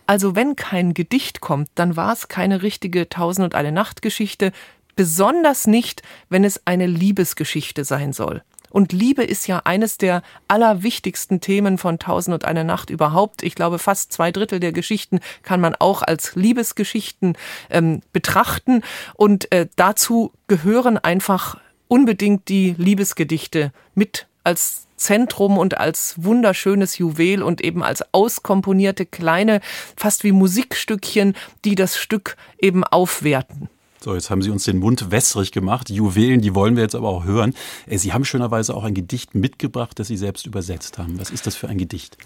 Also 0.05 0.35
wenn 0.35 0.55
kein 0.55 0.93
Gedicht 0.93 1.41
kommt, 1.41 1.69
dann 1.73 1.95
war 1.95 2.13
es 2.13 2.27
keine 2.27 2.61
richtige 2.61 3.09
Tausend 3.09 3.45
und 3.45 3.55
eine 3.55 3.71
Nacht 3.71 4.03
Geschichte, 4.03 4.51
besonders 4.95 5.67
nicht, 5.67 6.01
wenn 6.29 6.43
es 6.43 6.61
eine 6.65 6.87
Liebesgeschichte 6.87 7.83
sein 7.83 8.13
soll. 8.13 8.41
Und 8.75 8.91
Liebe 8.91 9.23
ist 9.23 9.47
ja 9.47 9.61
eines 9.63 9.97
der 9.97 10.21
allerwichtigsten 10.49 11.39
Themen 11.39 11.77
von 11.77 11.97
Tausend 11.97 12.33
und 12.33 12.43
eine 12.43 12.65
Nacht 12.65 12.89
überhaupt. 12.89 13.41
Ich 13.41 13.55
glaube, 13.55 13.79
fast 13.79 14.11
zwei 14.11 14.33
Drittel 14.33 14.59
der 14.59 14.73
Geschichten 14.73 15.21
kann 15.43 15.61
man 15.61 15.75
auch 15.75 16.01
als 16.01 16.35
Liebesgeschichten 16.35 17.37
ähm, 17.69 18.01
betrachten. 18.11 18.81
Und 19.13 19.49
äh, 19.53 19.67
dazu 19.77 20.33
gehören 20.47 20.97
einfach 20.97 21.57
unbedingt 21.87 22.49
die 22.49 22.75
Liebesgedichte 22.77 23.71
mit 23.93 24.27
als 24.43 24.87
Zentrum 24.97 25.57
und 25.57 25.77
als 25.77 26.15
wunderschönes 26.17 26.97
Juwel 26.97 27.43
und 27.43 27.61
eben 27.61 27.81
als 27.81 28.03
auskomponierte 28.13 29.05
kleine, 29.05 29.61
fast 29.95 30.25
wie 30.25 30.33
Musikstückchen, 30.33 31.33
die 31.63 31.75
das 31.75 31.97
Stück 31.97 32.35
eben 32.59 32.83
aufwerten. 32.83 33.69
So, 34.04 34.14
jetzt 34.14 34.30
haben 34.30 34.40
Sie 34.40 34.50
uns 34.50 34.64
den 34.64 34.78
Mund 34.78 35.10
wässrig 35.10 35.52
gemacht. 35.52 35.90
Juwelen, 35.90 36.40
die 36.40 36.54
wollen 36.54 36.74
wir 36.74 36.82
jetzt 36.82 36.94
aber 36.94 37.10
auch 37.10 37.24
hören. 37.24 37.54
Äh, 37.86 37.98
Sie 37.98 38.14
haben 38.14 38.24
schönerweise 38.24 38.74
auch 38.74 38.84
ein 38.84 38.94
Gedicht 38.94 39.34
mitgebracht, 39.34 39.98
das 39.98 40.08
Sie 40.08 40.16
selbst 40.16 40.46
übersetzt 40.46 40.96
haben. 40.96 41.20
Was 41.20 41.30
ist 41.30 41.46
das 41.46 41.54
für 41.54 41.68
ein 41.68 41.76
Gedicht? 41.76 42.16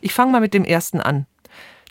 Ich 0.00 0.12
fange 0.12 0.30
mal 0.30 0.40
mit 0.40 0.54
dem 0.54 0.64
ersten 0.64 1.00
an. 1.00 1.26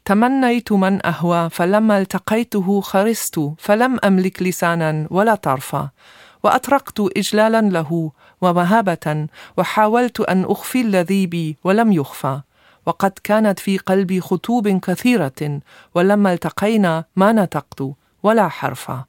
تمنيت 0.05 0.71
من 0.71 1.05
أهوى 1.05 1.49
فلما 1.49 1.97
التقيته 1.97 2.81
خرست 2.81 3.39
فلم 3.57 3.99
أملك 4.03 4.41
لسانا 4.43 5.07
ولا 5.11 5.35
طرفا 5.35 5.89
وأطرقت 6.43 6.99
إجلالا 7.17 7.61
له 7.61 8.11
ومهابة 8.41 9.27
وحاولت 9.57 10.19
أن 10.19 10.43
أخفي 10.45 10.81
الذي 10.81 11.27
بي 11.27 11.57
ولم 11.63 11.91
يخفى 11.91 12.41
وقد 12.85 13.11
كانت 13.23 13.59
في 13.59 13.77
قلبي 13.77 14.21
خطوب 14.21 14.67
كثيرة 14.67 15.61
ولما 15.95 16.33
التقينا 16.33 17.05
ما 17.15 17.31
نطقت 17.31 17.83
ولا 18.23 18.47
حرفا 18.47 19.05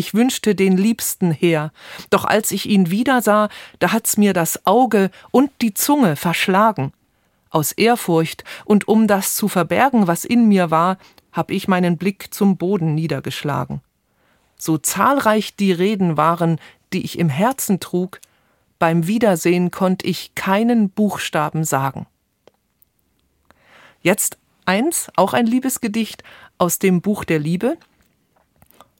ich 0.00 0.14
wünschte 0.14 0.54
den 0.54 0.78
Liebsten 0.78 1.30
her, 1.30 1.72
doch 2.08 2.24
als 2.24 2.52
ich 2.52 2.64
ihn 2.64 2.90
wiedersah, 2.90 3.50
da 3.80 3.92
hat's 3.92 4.16
mir 4.16 4.32
das 4.32 4.64
Auge 4.64 5.10
und 5.30 5.50
die 5.60 5.74
Zunge 5.74 6.16
verschlagen. 6.16 6.94
Aus 7.50 7.72
Ehrfurcht 7.72 8.42
und 8.64 8.88
um 8.88 9.06
das 9.06 9.36
zu 9.36 9.46
verbergen, 9.46 10.06
was 10.06 10.24
in 10.24 10.48
mir 10.48 10.70
war, 10.70 10.96
hab 11.32 11.50
ich 11.50 11.68
meinen 11.68 11.98
Blick 11.98 12.32
zum 12.32 12.56
Boden 12.56 12.94
niedergeschlagen. 12.94 13.82
So 14.56 14.78
zahlreich 14.78 15.54
die 15.54 15.72
Reden 15.72 16.16
waren, 16.16 16.58
die 16.94 17.04
ich 17.04 17.18
im 17.18 17.28
Herzen 17.28 17.78
trug, 17.78 18.22
beim 18.78 19.06
Wiedersehen 19.06 19.70
konnt 19.70 20.02
ich 20.02 20.34
keinen 20.34 20.88
Buchstaben 20.88 21.62
sagen. 21.62 22.06
Jetzt 24.00 24.38
eins, 24.64 25.10
auch 25.16 25.34
ein 25.34 25.44
Liebesgedicht 25.44 26.24
aus 26.56 26.78
dem 26.78 27.02
Buch 27.02 27.24
der 27.24 27.38
Liebe, 27.38 27.76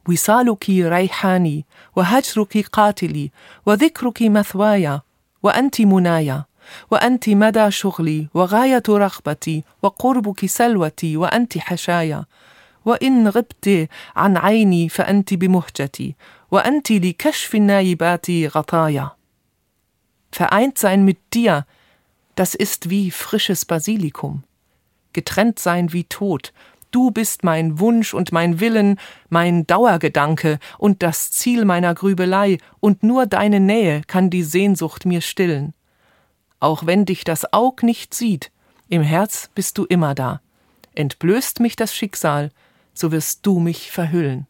وصالك 0.09 0.71
ريحاني 0.71 1.65
وهجرك 1.97 2.67
قاتلي 2.73 3.31
وذكرك 3.67 4.23
مثواي 4.23 5.01
وأنت 5.43 5.81
منايا 5.81 6.45
وأنت 6.91 7.29
مدى 7.29 7.71
شغلي 7.71 8.29
وغاية 8.35 8.83
رغبتي 8.89 9.65
وقربك 9.83 10.47
سلوتي 10.47 11.17
وأنت 11.17 11.59
حشايا 11.59 12.25
وإن 12.85 13.29
غبت 13.29 13.89
عن 14.17 14.37
عيني 14.37 14.89
فأنت 14.89 15.35
بمهجتي 15.35 16.15
وأنت 16.51 16.93
لكشف 16.93 17.55
النايبات 17.55 18.31
غطايا 18.31 19.11
vereint 20.33 20.79
sein 20.79 21.05
mit 21.05 21.19
dir 21.35 21.67
das 22.37 22.55
ist 22.55 22.89
wie 22.89 23.11
frisches 23.11 23.65
basilikum. 23.65 24.45
Getrennt 25.13 25.59
sein 25.59 25.93
wie 25.93 26.05
tod 26.05 26.53
Du 26.91 27.11
bist 27.11 27.45
mein 27.45 27.79
Wunsch 27.79 28.15
und 28.15 28.33
mein 28.33 28.59
Willen, 28.59 28.99
mein 29.29 29.67
Dauergedanke 29.67 30.59
und 30.79 31.03
das 31.03 31.31
Ziel 31.31 31.65
meiner 31.65 31.95
Grübelei, 31.95 32.59
und 32.81 33.03
nur 33.03 33.27
deine 33.27 33.61
Nähe 33.61 34.03
kann 34.07 34.31
die 34.31 34.43
Sehnsucht 34.43 35.07
mir 35.07 35.21
stillen. 35.21 35.73
Auch 36.59 36.87
wenn 36.87 37.05
dich 37.05 37.25
das 37.25 37.53
Aug 37.53 37.83
nicht 37.83 38.13
sieht, 38.13 38.51
im 38.89 39.03
Herz 39.03 39.51
bist 39.55 39.79
du 39.79 39.85
immer 39.85 40.15
da. 40.15 40.41
Entblößt 40.95 41.61
mich 41.61 41.77
das 41.77 41.95
Schicksal, 41.95 42.51
so 42.93 43.13
wirst 43.13 43.47
du 43.47 43.61
mich 43.61 43.93
verhüllen. 43.93 44.47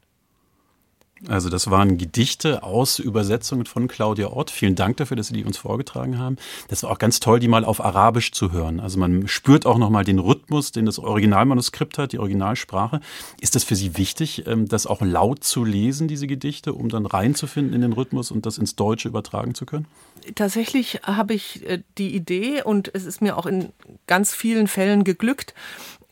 Also 1.28 1.50
das 1.50 1.70
waren 1.70 1.98
Gedichte 1.98 2.62
aus 2.62 2.98
Übersetzungen 2.98 3.66
von 3.66 3.88
Claudia 3.88 4.28
Ott. 4.28 4.50
Vielen 4.50 4.74
Dank 4.74 4.96
dafür, 4.96 5.16
dass 5.16 5.28
Sie 5.28 5.35
die 5.35 5.44
uns 5.44 5.59
vorgetragen 5.59 6.18
haben. 6.18 6.37
Das 6.68 6.83
war 6.83 6.90
auch 6.90 6.98
ganz 6.98 7.20
toll, 7.20 7.40
die 7.40 7.48
mal 7.48 7.64
auf 7.64 7.85
Arabisch 7.85 8.33
zu 8.33 8.52
hören. 8.52 8.80
Also 8.80 8.98
man 8.98 9.28
spürt 9.28 9.66
auch 9.66 9.76
nochmal 9.76 10.04
den 10.04 10.18
Rhythmus, 10.18 10.72
den 10.72 10.87
das 10.87 10.98
Originalmanuskript 10.98 11.98
hat, 11.98 12.12
die 12.12 12.18
Originalsprache. 12.18 13.00
Ist 13.40 13.54
das 13.54 13.64
für 13.64 13.76
Sie 13.76 13.98
wichtig, 13.98 14.46
ähm, 14.46 14.66
das 14.68 14.87
auch 14.87 15.02
laut 15.02 15.44
zu 15.44 15.64
lesen, 15.64 16.09
diese 16.09 16.26
Gedichte, 16.26 16.72
um 16.72 16.88
dann 16.88 17.04
reinzufinden 17.04 17.74
in 17.74 17.83
den 17.83 17.92
Rhythmus 17.92 18.30
und 18.30 18.46
das 18.46 18.56
ins 18.56 18.76
Deutsche 18.76 19.09
übertragen 19.09 19.54
zu 19.54 19.66
können? 19.66 19.87
Tatsächlich 20.35 21.00
habe 21.02 21.35
ich 21.35 21.66
äh, 21.68 21.83
die 21.98 22.14
Idee 22.14 22.62
und 22.62 22.94
es 22.94 23.04
ist 23.04 23.20
mir 23.20 23.37
auch 23.37 23.46
in 23.46 23.70
ganz 24.06 24.35
vielen 24.35 24.68
Fällen 24.68 25.04
geglückt, 25.04 25.54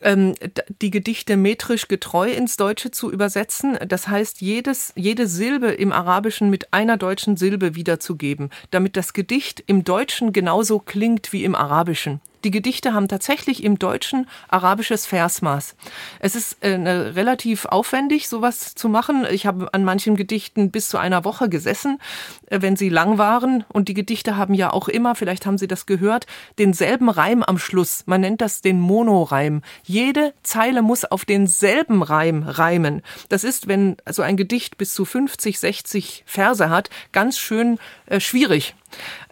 ähm, 0.01 0.35
die 0.81 0.91
Gedichte 0.91 1.37
metrisch 1.37 1.87
getreu 1.87 2.29
ins 2.31 2.57
Deutsche 2.57 2.91
zu 2.91 3.11
übersetzen. 3.11 3.77
Das 3.87 4.07
heißt, 4.07 4.41
jedes, 4.41 4.93
jede 4.95 5.27
Silbe 5.27 5.67
im 5.67 5.91
Arabischen 5.91 6.49
mit 6.49 6.73
einer 6.73 6.97
deutschen 6.97 7.37
Silbe 7.37 7.75
wiederzugeben, 7.75 8.49
damit 8.71 8.97
das 8.97 9.13
Gedicht 9.13 9.63
im 9.67 9.83
Deutschen 9.83 10.33
genauso 10.33 10.79
klingt 10.79 11.33
wie 11.33 11.43
im 11.43 11.55
Arabischen. 11.55 12.21
Die 12.43 12.51
Gedichte 12.51 12.93
haben 12.93 13.09
tatsächlich 13.09 13.63
im 13.63 13.79
Deutschen 13.79 14.27
arabisches 14.47 15.05
Versmaß. 15.05 15.75
Es 16.19 16.35
ist 16.35 16.63
äh, 16.63 16.69
relativ 16.69 17.65
aufwendig, 17.65 18.29
sowas 18.29 18.75
zu 18.75 18.87
machen. 18.87 19.25
Ich 19.29 19.45
habe 19.45 19.73
an 19.73 19.83
manchen 19.83 20.15
Gedichten 20.15 20.71
bis 20.71 20.87
zu 20.87 20.97
einer 20.97 21.25
Woche 21.25 21.49
gesessen, 21.49 21.99
äh, 22.47 22.61
wenn 22.61 22.77
sie 22.77 22.87
lang 22.87 23.17
waren. 23.17 23.65
Und 23.67 23.89
die 23.89 23.93
Gedichte 23.93 24.37
haben 24.37 24.53
ja 24.53 24.71
auch 24.71 24.87
immer, 24.87 25.15
vielleicht 25.15 25.45
haben 25.45 25.57
Sie 25.57 25.67
das 25.67 25.85
gehört, 25.85 26.27
denselben 26.57 27.09
Reim 27.09 27.43
am 27.43 27.57
Schluss. 27.57 28.03
Man 28.05 28.21
nennt 28.21 28.39
das 28.39 28.61
den 28.61 28.79
Monoreim. 28.79 29.61
Jede 29.83 30.33
Zeile 30.41 30.81
muss 30.81 31.03
auf 31.03 31.25
denselben 31.25 32.03
Reim 32.03 32.43
reimen. 32.43 33.01
Das 33.27 33.43
ist, 33.43 33.67
wenn 33.67 33.97
so 34.09 34.21
ein 34.21 34.37
Gedicht 34.37 34.77
bis 34.77 34.93
zu 34.93 35.03
50, 35.03 35.59
60 35.59 36.23
Verse 36.25 36.69
hat, 36.69 36.89
ganz 37.11 37.37
schön 37.37 37.79
äh, 38.05 38.21
schwierig. 38.21 38.75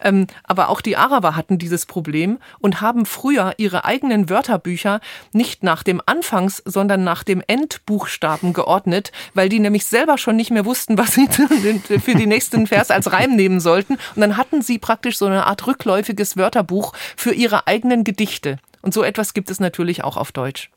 Ähm, 0.02 0.26
aber 0.44 0.68
auch 0.68 0.80
die 0.80 0.96
Araber 0.96 1.36
hatten 1.36 1.58
dieses 1.58 1.86
Problem 1.86 2.38
und 2.58 2.80
haben 2.80 3.06
früher 3.06 3.54
ihre 3.58 3.84
eigenen 3.84 4.28
Wörterbücher 4.28 5.00
nicht 5.32 5.62
nach 5.62 5.82
dem 5.82 6.00
Anfangs, 6.06 6.62
sondern 6.64 7.04
nach 7.04 7.24
dem 7.24 7.42
Endbuchstaben 7.46 8.52
geordnet, 8.52 9.12
weil 9.34 9.48
die 9.48 9.60
nämlich 9.60 9.86
selber 9.86 10.18
schon 10.18 10.36
nicht 10.36 10.50
mehr 10.50 10.64
wussten, 10.64 10.98
was 10.98 11.14
sie 11.14 11.28
für 12.00 12.14
die 12.14 12.26
nächsten 12.26 12.66
Vers 12.66 12.90
als 12.90 13.12
Reim 13.12 13.36
nehmen 13.36 13.60
sollten. 13.60 13.94
Und 13.94 14.20
dann 14.20 14.36
hatten 14.36 14.62
sie 14.62 14.78
praktisch 14.78 15.18
so 15.18 15.26
eine 15.26 15.46
Art 15.46 15.66
rückläufiges 15.66 16.36
Wörterbuch 16.36 16.92
für 17.16 17.32
ihre 17.32 17.66
eigenen 17.66 18.04
Gedichte. 18.04 18.58
Und 18.82 18.94
so 18.94 19.02
etwas 19.02 19.34
gibt 19.34 19.50
es 19.50 19.60
natürlich 19.60 20.04
auch 20.04 20.16
auf 20.16 20.32
Deutsch. 20.32 20.70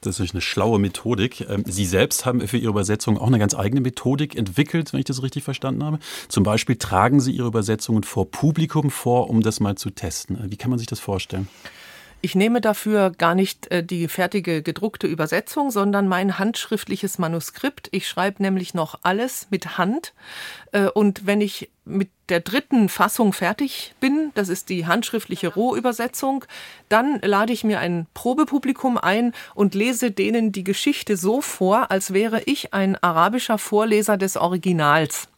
Das 0.00 0.20
ist 0.20 0.34
eine 0.34 0.40
schlaue 0.40 0.78
Methodik. 0.78 1.46
Ähm, 1.48 1.64
Sie 1.66 1.86
selbst 1.86 2.26
haben 2.26 2.46
für 2.46 2.58
Ihre 2.58 2.70
Übersetzung 2.70 3.18
auch 3.18 3.26
eine 3.26 3.38
ganz 3.38 3.54
eigene 3.54 3.80
Methodik 3.80 4.36
entwickelt, 4.36 4.92
wenn 4.92 5.00
ich 5.00 5.06
das 5.06 5.22
richtig 5.22 5.44
verstanden 5.44 5.84
habe. 5.84 5.98
Zum 6.28 6.44
Beispiel 6.44 6.76
tragen 6.76 7.20
Sie 7.20 7.32
Ihre 7.32 7.48
Übersetzungen 7.48 8.02
vor 8.02 8.30
Publikum 8.30 8.90
vor, 8.90 9.30
um 9.30 9.42
das 9.42 9.60
mal 9.60 9.76
zu 9.76 9.90
testen. 9.90 10.38
Wie 10.50 10.56
kann 10.56 10.70
man 10.70 10.78
sich 10.78 10.88
das 10.88 11.00
vorstellen? 11.00 11.48
Ich 12.22 12.34
nehme 12.34 12.60
dafür 12.60 13.10
gar 13.10 13.34
nicht 13.34 13.70
äh, 13.70 13.84
die 13.84 14.08
fertige 14.08 14.62
gedruckte 14.62 15.06
Übersetzung, 15.06 15.70
sondern 15.70 16.08
mein 16.08 16.38
handschriftliches 16.38 17.18
Manuskript. 17.18 17.88
Ich 17.92 18.08
schreibe 18.08 18.42
nämlich 18.42 18.74
noch 18.74 19.00
alles 19.02 19.48
mit 19.50 19.78
Hand. 19.78 20.14
Äh, 20.72 20.88
und 20.88 21.26
wenn 21.26 21.40
ich 21.40 21.70
mit 21.84 22.10
der 22.28 22.40
dritten 22.40 22.88
Fassung 22.88 23.32
fertig 23.32 23.94
bin, 24.00 24.32
das 24.34 24.48
ist 24.48 24.68
die 24.68 24.86
handschriftliche 24.86 25.48
Rohübersetzung, 25.48 26.44
dann 26.88 27.20
lade 27.22 27.52
ich 27.52 27.64
mir 27.64 27.78
ein 27.78 28.06
Probepublikum 28.14 28.98
ein 28.98 29.32
und 29.54 29.74
lese 29.74 30.10
denen 30.10 30.52
die 30.52 30.64
Geschichte 30.64 31.16
so 31.16 31.40
vor, 31.40 31.90
als 31.90 32.12
wäre 32.12 32.42
ich 32.42 32.74
ein 32.74 32.96
arabischer 33.02 33.58
Vorleser 33.58 34.16
des 34.16 34.36
Originals. 34.36 35.28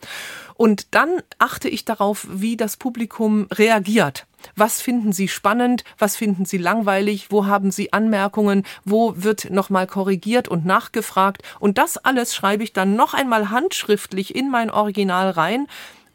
Und 0.59 0.93
dann 0.97 1.23
achte 1.39 1.69
ich 1.69 1.85
darauf, 1.85 2.27
wie 2.29 2.57
das 2.57 2.77
Publikum 2.77 3.47
reagiert. 3.53 4.27
Was 4.57 4.83
finden 4.83 5.13
Sie 5.13 5.29
spannend? 5.29 5.85
Was 5.99 6.17
finden 6.17 6.47
Sie 6.47 6.59
langweilig? 6.59 7.31
Wo 7.31 7.47
haben 7.47 7.71
Sie 7.71 7.93
Anmerkungen? 7.93 8.65
Wo 8.85 9.15
wird 9.17 9.51
nochmal 9.51 9.87
korrigiert 9.87 10.49
und 10.49 10.67
nachgefragt? 10.67 11.43
Und 11.61 11.79
das 11.79 11.97
alles 11.97 12.35
schreibe 12.35 12.65
ich 12.65 12.73
dann 12.73 12.97
noch 12.97 13.15
einmal 13.15 13.51
handschriftlich 13.51 14.35
in 14.35 14.51
mein 14.51 14.71
Original 14.71 15.31
rein. 15.31 15.69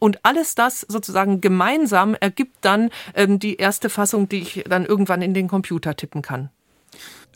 Und 0.04 0.20
alles 0.24 0.54
das 0.54 0.82
sozusagen 0.82 1.40
gemeinsam 1.40 2.14
ergibt 2.16 2.58
dann 2.60 2.90
ähm, 3.16 3.40
die 3.40 3.56
erste 3.56 3.88
Fassung, 3.90 4.28
die 4.28 4.40
ich 4.40 4.66
dann 4.68 4.86
irgendwann 4.86 5.22
in 5.22 5.34
den 5.34 5.48
Computer 5.48 5.96
tippen 5.96 6.22
kann. 6.22 6.50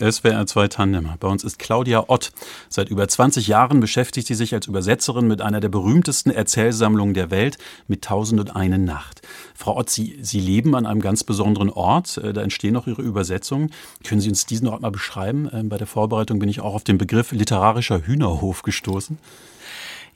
SWR 0.01 0.45
2 0.45 0.67
Tandem. 0.67 1.10
Bei 1.17 1.30
uns 1.30 1.45
ist 1.45 1.60
Claudia 1.60 2.03
Ott. 2.10 2.34
Seit 2.67 2.89
über 2.89 3.08
20 3.08 3.47
Jahren 3.47 3.80
beschäftigt 3.80 4.27
sie 4.27 4.34
sich 4.34 4.53
als 4.53 4.67
Übersetzerin 4.67 5.30
mit 5.30 5.41
einer 5.41 5.62
der 5.62 5.69
berühmtesten 5.69 6.30
Erzählsammlungen 6.30 7.13
der 7.13 7.32
Welt, 7.32 7.58
mit 7.88 8.03
Tausend 8.03 8.41
und 8.41 8.53
eine 8.58 8.77
Nacht. 8.77 9.21
Frau 9.56 9.77
Ott, 9.77 9.89
Sie, 9.89 10.19
sie 10.21 10.41
leben 10.41 10.75
an 10.75 10.86
einem 10.86 10.99
ganz 10.99 11.23
besonderen 11.23 11.69
Ort. 11.69 12.17
Äh, 12.17 12.34
da 12.34 12.41
entstehen 12.41 12.75
auch 12.75 12.86
Ihre 12.86 13.01
Übersetzungen. 13.01 13.71
Können 14.03 14.19
Sie 14.19 14.27
uns 14.27 14.45
diesen 14.45 14.67
Ort 14.67 14.82
mal 14.82 14.91
beschreiben? 14.91 15.49
Ähm, 15.53 15.69
bei 15.69 15.77
der 15.77 15.88
Vorbereitung 15.88 16.39
bin 16.39 16.49
ich 16.49 16.60
auch 16.60 16.73
auf 16.73 16.84
den 16.84 16.97
Begriff 16.97 17.32
literarischer 17.32 18.06
Hühnerhof 18.06 18.62
gestoßen. 18.63 19.17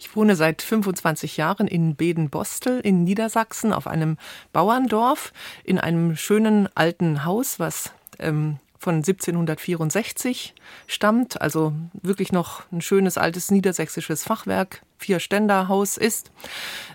Ich 0.03 0.15
wohne 0.15 0.35
seit 0.35 0.63
25 0.63 1.37
Jahren 1.37 1.67
in 1.67 1.95
Beden-Bostel 1.95 2.79
in 2.79 3.03
Niedersachsen 3.03 3.71
auf 3.71 3.85
einem 3.85 4.17
Bauerndorf 4.51 5.31
in 5.63 5.77
einem 5.77 6.15
schönen 6.15 6.67
alten 6.73 7.23
Haus, 7.23 7.59
was 7.59 7.93
ähm, 8.17 8.57
von 8.79 8.95
1764 8.95 10.55
stammt, 10.87 11.39
also 11.39 11.73
wirklich 11.93 12.31
noch 12.31 12.63
ein 12.71 12.81
schönes 12.81 13.19
altes 13.19 13.51
niedersächsisches 13.51 14.23
Fachwerk, 14.23 14.81
Vier-Ständer-Haus 14.97 15.97
ist. 15.97 16.31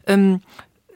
Ähm, 0.08 0.40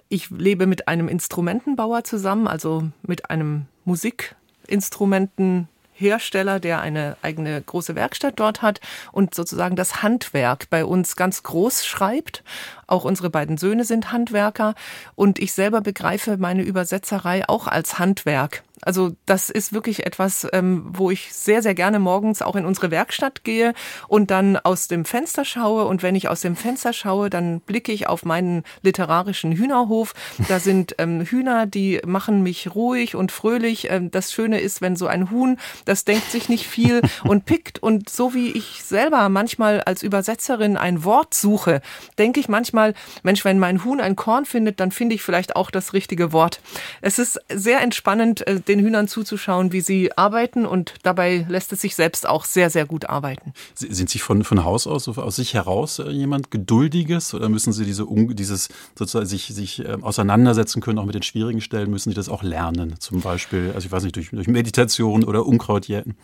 ich 0.09 0.31
lebe 0.31 0.67
mit 0.67 0.89
einem 0.89 1.07
Instrumentenbauer 1.07 2.03
zusammen, 2.03 2.49
also 2.49 2.91
mit 3.03 3.31
einem 3.31 3.67
Musikinstrumenten 3.85 5.69
Hersteller, 6.01 6.59
der 6.59 6.81
eine 6.81 7.17
eigene 7.23 7.61
große 7.61 7.95
Werkstatt 7.95 8.35
dort 8.37 8.63
hat 8.63 8.81
und 9.13 9.35
sozusagen 9.35 9.77
das 9.77 10.03
Handwerk 10.03 10.69
bei 10.71 10.85
uns 10.85 11.15
ganz 11.15 11.43
groß 11.43 11.87
schreibt. 11.87 12.43
Auch 12.87 13.05
unsere 13.05 13.31
beiden 13.31 13.59
Söhne 13.59 13.85
sind 13.85 14.11
Handwerker 14.11 14.75
und 15.15 15.39
ich 15.39 15.53
selber 15.53 15.81
begreife 15.81 16.39
meine 16.39 16.63
Übersetzerei 16.63 17.49
auch 17.49 17.67
als 17.67 17.99
Handwerk. 17.99 18.63
Also 18.83 19.13
das 19.27 19.51
ist 19.51 19.73
wirklich 19.73 20.07
etwas, 20.07 20.47
ähm, 20.53 20.85
wo 20.87 21.11
ich 21.11 21.33
sehr, 21.33 21.63
sehr 21.63 21.75
gerne 21.75 21.99
morgens 21.99 22.43
auch 22.43 22.57
in 22.57 22.65
unsere 22.65 22.91
Werkstatt 22.91 23.45
gehe 23.45 23.75
und 24.09 24.31
dann 24.31 24.57
aus 24.57 24.89
dem 24.89 25.05
Fenster 25.05 25.45
schaue. 25.45 25.85
Und 25.85 26.03
wenn 26.03 26.15
ich 26.15 26.29
aus 26.29 26.41
dem 26.41 26.57
Fenster 26.57 26.93
schaue, 26.93 27.31
dann 27.31 27.61
blicke 27.61 27.93
ich 27.93 28.09
auf 28.09 28.25
meinen 28.25 28.65
literarischen 28.83 29.53
Hühnerhof. 29.53 30.15
Da 30.49 30.61
sind 30.61 30.95
ähm, 30.99 31.23
Hühner, 31.23 31.67
die 31.67 32.01
machen 32.07 32.43
mich 32.43 32.75
ruhig 32.75 33.15
und 33.15 33.33
fröhlich. 33.33 33.91
Ähm, 33.91 34.11
das 34.11 34.33
Schöne 34.33 34.61
ist, 34.61 34.81
wenn 34.81 34.97
so 34.97 35.07
ein 35.07 35.31
Huhn, 35.31 35.59
das 35.85 36.05
denkt 36.05 36.31
sich 36.31 36.49
nicht 36.49 36.67
viel 36.67 37.03
und 37.25 37.45
pickt. 37.45 37.83
Und 37.83 38.09
so 38.09 38.35
wie 38.35 38.51
ich 38.51 38.83
selber 38.83 39.29
manchmal 39.29 39.83
als 39.83 40.03
Übersetzerin 40.03 40.77
ein 40.77 41.05
Wort 41.05 41.35
suche, 41.35 41.83
denke 42.19 42.41
ich 42.41 42.49
manchmal, 42.49 42.95
Mensch, 43.23 43.45
wenn 43.45 43.59
mein 43.59 43.85
Huhn 43.85 44.01
ein 44.01 44.17
Korn 44.17 44.47
findet, 44.47 44.81
dann 44.81 44.91
finde 44.91 45.15
ich 45.15 45.23
vielleicht 45.23 45.57
auch 45.57 45.71
das 45.71 45.93
richtige 45.93 46.33
Wort. 46.33 46.61
Es 47.03 47.19
ist 47.19 47.39
sehr 47.53 47.81
entspannend, 47.81 48.47
äh, 48.47 48.61
den 48.71 48.81
Hühnern 48.81 49.09
zuzuschauen, 49.09 49.73
wie 49.73 49.81
sie 49.81 50.17
arbeiten 50.17 50.65
und 50.65 50.95
dabei 51.03 51.45
lässt 51.49 51.73
es 51.73 51.81
sich 51.81 51.95
selbst 51.95 52.29
auch 52.29 52.45
sehr, 52.45 52.71
sehr 52.71 52.87
gut 52.87 53.09
arbeiten. 53.09 53.53
Sind 53.75 54.09
Sie 54.09 54.19
von, 54.19 54.45
von 54.45 54.65
Haus 54.65 54.87
aus, 54.87 55.09
aus 55.09 55.37
sich 55.37 55.55
heraus 55.55 55.99
äh, 55.99 56.11
jemand 56.11 56.51
Geduldiges 56.51 57.35
oder 57.35 57.49
müssen 57.49 57.73
Sie 57.73 57.85
diese, 57.85 58.07
dieses 58.09 58.69
sozusagen 58.97 59.27
sich, 59.27 59.49
sich 59.49 59.85
ähm, 59.85 60.05
auseinandersetzen 60.05 60.81
können, 60.81 60.99
auch 60.99 61.05
mit 61.05 61.15
den 61.15 61.23
schwierigen 61.23 61.61
Stellen, 61.61 61.91
müssen 61.91 62.11
Sie 62.11 62.15
das 62.15 62.29
auch 62.29 62.43
lernen? 62.43 62.95
Zum 63.01 63.21
Beispiel, 63.21 63.73
also 63.75 63.87
ich 63.87 63.93
weiß 63.93 64.05
nicht, 64.05 64.17
durch, 64.17 64.31
durch 64.31 64.49
Meditation 64.49 65.25
oder 65.25 65.45
Unkrautjäten? 65.45 66.17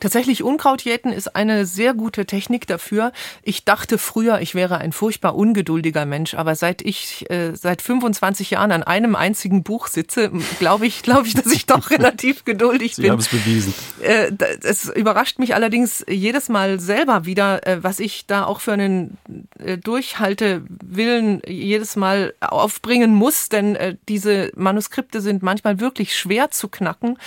Tatsächlich 0.00 0.42
Unkrautjäten 0.42 1.12
ist 1.12 1.36
eine 1.36 1.66
sehr 1.66 1.94
gute 1.94 2.26
Technik 2.26 2.66
dafür. 2.66 3.12
Ich 3.42 3.64
dachte 3.64 3.98
früher, 3.98 4.40
ich 4.40 4.54
wäre 4.54 4.78
ein 4.78 4.92
furchtbar 4.92 5.34
ungeduldiger 5.34 6.06
Mensch, 6.06 6.34
aber 6.34 6.54
seit 6.54 6.82
ich 6.82 7.30
äh, 7.30 7.54
seit 7.54 7.82
25 7.82 8.50
Jahren 8.50 8.72
an 8.72 8.82
einem 8.82 9.16
einzigen 9.16 9.62
Buch 9.62 9.86
sitze, 9.86 10.30
glaube 10.58 10.86
ich, 10.86 11.02
glaube 11.02 11.26
ich, 11.26 11.34
dass 11.34 11.46
ich 11.46 11.66
doch 11.66 11.90
relativ 11.90 12.44
geduldig 12.44 12.94
Sie 12.94 13.02
bin. 13.02 13.06
Sie 13.06 13.10
haben 13.12 13.18
es 13.18 13.28
bewiesen. 13.28 13.74
Äh, 14.00 14.32
es 14.62 14.88
überrascht 14.88 15.38
mich 15.38 15.54
allerdings 15.54 16.04
jedes 16.08 16.48
Mal 16.48 16.80
selber 16.80 17.24
wieder, 17.24 17.66
äh, 17.66 17.82
was 17.82 18.00
ich 18.00 18.26
da 18.26 18.44
auch 18.44 18.60
für 18.60 18.72
einen 18.72 19.18
äh, 19.58 19.78
Durchhaltewillen 19.78 21.42
jedes 21.46 21.96
Mal 21.96 22.34
aufbringen 22.40 23.14
muss, 23.14 23.48
denn 23.48 23.76
äh, 23.76 23.96
diese 24.08 24.52
Manuskripte 24.56 25.20
sind 25.20 25.42
manchmal 25.42 25.80
wirklich 25.80 26.16
schwer 26.16 26.50
zu 26.50 26.68
knacken. 26.68 27.18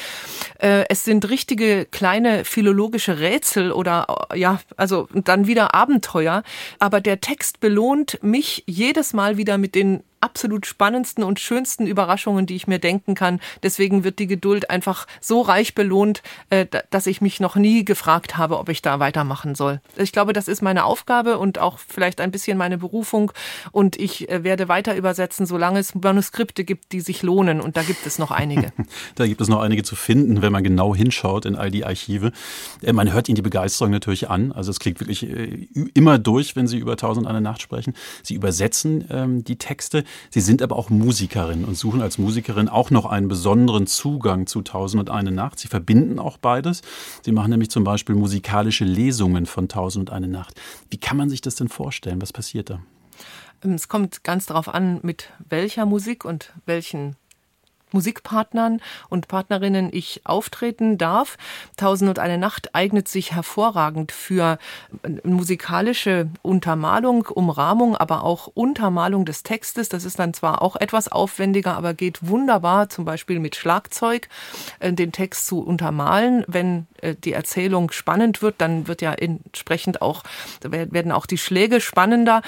Äh, 0.60 0.86
es 0.90 1.04
sind 1.04 1.30
richtige 1.30 1.86
kleine 1.86 2.45
philologische 2.46 3.20
Rätsel 3.20 3.72
oder 3.72 4.28
ja, 4.34 4.60
also 4.78 5.08
dann 5.14 5.48
wieder 5.48 5.74
Abenteuer. 5.74 6.44
Aber 6.80 7.02
der 7.02 7.22
Text 7.22 7.60
belohnt 7.60 8.20
mich 8.22 8.64
jedes 8.68 9.14
Mal 9.14 9.38
wieder 9.38 9.58
mit 9.58 9.76
den 9.76 10.04
absolut 10.26 10.66
spannendsten 10.66 11.24
und 11.24 11.40
schönsten 11.40 11.86
Überraschungen, 11.86 12.48
die 12.48 12.56
ich 12.56 12.66
mir 12.66 12.80
denken 12.80 13.14
kann. 13.14 13.40
Deswegen 13.62 14.04
wird 14.04 14.18
die 14.18 14.26
Geduld 14.26 14.72
einfach 14.72 15.06
so 15.22 15.42
reich 15.42 15.76
belohnt, 15.76 16.24
äh, 16.50 16.66
dass 16.90 17.06
ich 17.06 17.22
mich 17.22 17.40
noch 17.40 17.56
nie 17.56 17.86
gefragt 17.86 18.36
habe, 18.36 18.58
ob 18.58 18.70
ich 18.70 18.82
da 18.82 19.00
weitermachen 19.00 19.54
soll. 19.54 19.82
Ich 19.98 20.12
glaube, 20.12 20.34
das 20.34 20.48
ist 20.48 20.64
meine 20.64 20.84
Aufgabe 20.84 21.38
und 21.38 21.60
auch 21.60 21.78
vielleicht 21.78 22.22
ein 22.22 22.32
bisschen 22.32 22.58
meine 22.58 22.80
Berufung. 22.80 23.32
Und 23.72 24.00
ich 24.00 24.28
äh, 24.28 24.44
werde 24.44 24.68
weiter 24.68 24.96
übersetzen, 24.96 25.46
solange 25.46 25.78
es 25.78 25.94
Manuskripte 25.94 26.64
gibt, 26.64 26.92
die 26.92 27.02
sich 27.02 27.22
lohnen. 27.22 27.62
Und 27.62 27.78
da 27.78 27.84
gibt 27.84 28.08
es 28.08 28.18
noch 28.18 28.32
einige. 28.32 28.74
da 29.16 29.28
gibt 29.28 29.42
es 29.42 29.48
noch 29.48 29.62
einige 29.62 29.84
zu 29.84 29.96
finden, 29.96 30.42
wenn 30.42 30.52
man 30.52 30.64
genau 30.64 30.96
hinschaut 30.96 31.46
in 31.46 31.56
all 31.56 31.70
die 31.70 31.86
Archive. 31.86 32.32
Äh, 32.82 32.94
man 32.94 33.14
hört 33.14 33.30
Ihnen 33.30 33.36
die 33.36 33.44
Begeisterung 33.44 33.92
natürlich 33.92 34.28
an. 34.28 34.52
Also 34.52 34.72
es 34.72 34.80
klingt 34.80 35.00
wirklich 35.00 35.28
immer 35.94 36.18
durch, 36.18 36.56
wenn 36.56 36.68
Sie 36.68 36.80
über 36.80 36.98
Tausend 36.98 37.28
eine 37.28 37.42
Nacht 37.42 37.62
sprechen. 37.62 37.94
Sie 38.24 38.34
übersetzen 38.34 39.06
ähm, 39.12 39.44
die 39.44 39.58
Texte. 39.58 40.04
Sie 40.30 40.42
sind 40.42 40.62
aber 40.62 40.76
auch 40.76 40.90
Musikerin 40.90 41.66
und 41.66 41.78
suchen 41.78 42.02
als 42.02 42.18
Musikerin 42.18 42.70
auch 42.70 42.92
noch 42.92 43.06
einen 43.06 43.28
besonderen 43.28 43.88
Zugang 43.88 44.48
zu 44.48 44.62
Tausend 44.62 45.00
und 45.02 45.10
eine 45.10 45.32
Nacht. 45.32 45.60
Sie 45.60 45.68
verbinden 45.68 46.20
auch 46.20 46.38
beides. 46.38 46.82
Sie 47.24 47.32
machen 47.32 47.52
nämlich 47.52 47.70
zum 47.70 47.84
Beispiel 47.84 48.16
musikalische 48.16 48.86
Lesungen 48.86 49.46
von 49.46 49.68
Tausend 49.68 50.10
und 50.10 50.16
eine 50.16 50.28
Nacht. 50.28 50.60
Wie 50.90 50.98
kann 50.98 51.18
man 51.18 51.30
sich 51.30 51.42
das 51.42 51.56
denn 51.56 51.70
vorstellen? 51.70 52.22
Was 52.22 52.34
passiert 52.34 52.70
da? 52.70 52.80
Es 53.62 53.88
kommt 53.88 54.24
ganz 54.24 54.46
darauf 54.46 54.68
an, 54.68 55.00
mit 55.02 55.32
welcher 55.50 55.86
Musik 55.86 56.26
und 56.26 56.54
welchen 56.66 57.16
Musikpartnern 57.92 58.82
und 59.10 59.28
Partnerinnen 59.28 59.90
ich 59.92 60.22
auftreten 60.26 60.98
darf. 60.98 61.38
Tausend 61.78 62.10
und 62.10 62.20
eine 62.20 62.38
Nacht 62.38 62.76
eignet 62.76 63.08
sich 63.08 63.34
hervorragend 63.34 64.12
für 64.12 64.58
musikalische 65.24 66.30
Untermalung, 66.42 67.26
Umrahmung, 67.26 67.96
aber 67.96 68.24
auch 68.24 68.48
Untermalung 68.48 69.26
des 69.26 69.44
Textes. 69.44 69.90
Das 69.90 70.06
ist 70.06 70.20
dann 70.20 70.34
zwar 70.34 70.62
auch 70.62 70.76
etwas 70.76 71.08
aufwendiger, 71.08 71.78
aber 71.78 71.94
geht 71.94 72.28
wunderbar, 72.28 72.90
zum 72.90 73.06
Beispiel 73.06 73.40
mit 73.40 73.56
Schlagzeug, 73.56 74.28
äh, 74.80 74.92
den 74.94 75.12
Text 75.12 75.48
zu 75.48 75.62
untermalen. 75.62 76.44
Wenn 76.48 76.88
äh, 77.02 77.16
die 77.16 77.34
Erzählung 77.34 77.92
spannend 77.92 78.42
wird, 78.42 78.56
dann 78.60 78.88
wird 78.88 79.02
ja 79.02 79.14
entsprechend 79.14 80.02
auch, 80.02 80.24
werden 80.62 81.12
auch 81.12 81.26
die 81.26 81.38
Schläge 81.38 81.82
spannender. 81.82 82.42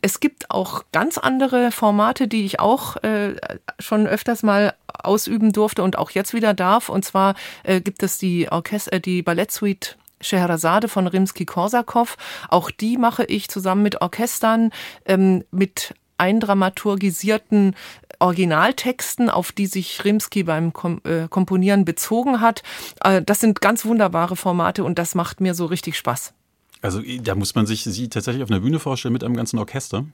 Es 0.00 0.20
gibt 0.20 0.50
auch 0.50 0.84
ganz 0.92 1.18
andere 1.18 1.70
Formate, 1.70 2.26
die 2.26 2.44
ich 2.44 2.58
auch 2.58 2.96
äh, 3.02 3.36
schon 3.78 4.06
öfters 4.06 4.42
mal 4.42 4.74
ausüben 4.86 5.52
durfte 5.52 5.82
und 5.82 5.98
auch 5.98 6.10
jetzt 6.10 6.34
wieder 6.34 6.54
darf. 6.54 6.88
Und 6.88 7.04
zwar 7.04 7.34
äh, 7.62 7.80
gibt 7.80 8.02
es 8.02 8.18
die 8.18 8.50
Orchester, 8.50 8.94
äh, 8.94 9.00
die 9.00 9.22
Ballettsuite 9.22 9.96
Scheherazade 10.20 10.88
von 10.88 11.06
Rimsky-Korsakow. 11.06 12.16
Auch 12.48 12.70
die 12.70 12.96
mache 12.96 13.24
ich 13.24 13.48
zusammen 13.48 13.82
mit 13.82 14.00
Orchestern, 14.00 14.70
ähm, 15.04 15.44
mit 15.50 15.94
eindramaturgisierten 16.18 17.74
Originaltexten, 18.20 19.28
auf 19.28 19.50
die 19.50 19.66
sich 19.66 20.04
Rimsky 20.04 20.44
beim 20.44 20.72
Kom 20.72 21.00
äh, 21.04 21.26
Komponieren 21.28 21.84
bezogen 21.84 22.40
hat. 22.40 22.62
Äh, 23.02 23.22
das 23.22 23.40
sind 23.40 23.60
ganz 23.60 23.84
wunderbare 23.84 24.36
Formate 24.36 24.84
und 24.84 24.98
das 24.98 25.14
macht 25.14 25.40
mir 25.40 25.54
so 25.54 25.66
richtig 25.66 25.96
Spaß. 25.96 26.32
Also 26.82 27.00
da 27.22 27.34
muss 27.34 27.54
man 27.54 27.66
sich 27.66 27.84
Sie 27.84 28.08
tatsächlich 28.08 28.42
auf 28.42 28.50
einer 28.50 28.60
Bühne 28.60 28.80
vorstellen 28.80 29.12
mit 29.12 29.24
einem 29.24 29.36
ganzen 29.36 29.58
Orchester. 29.58 30.04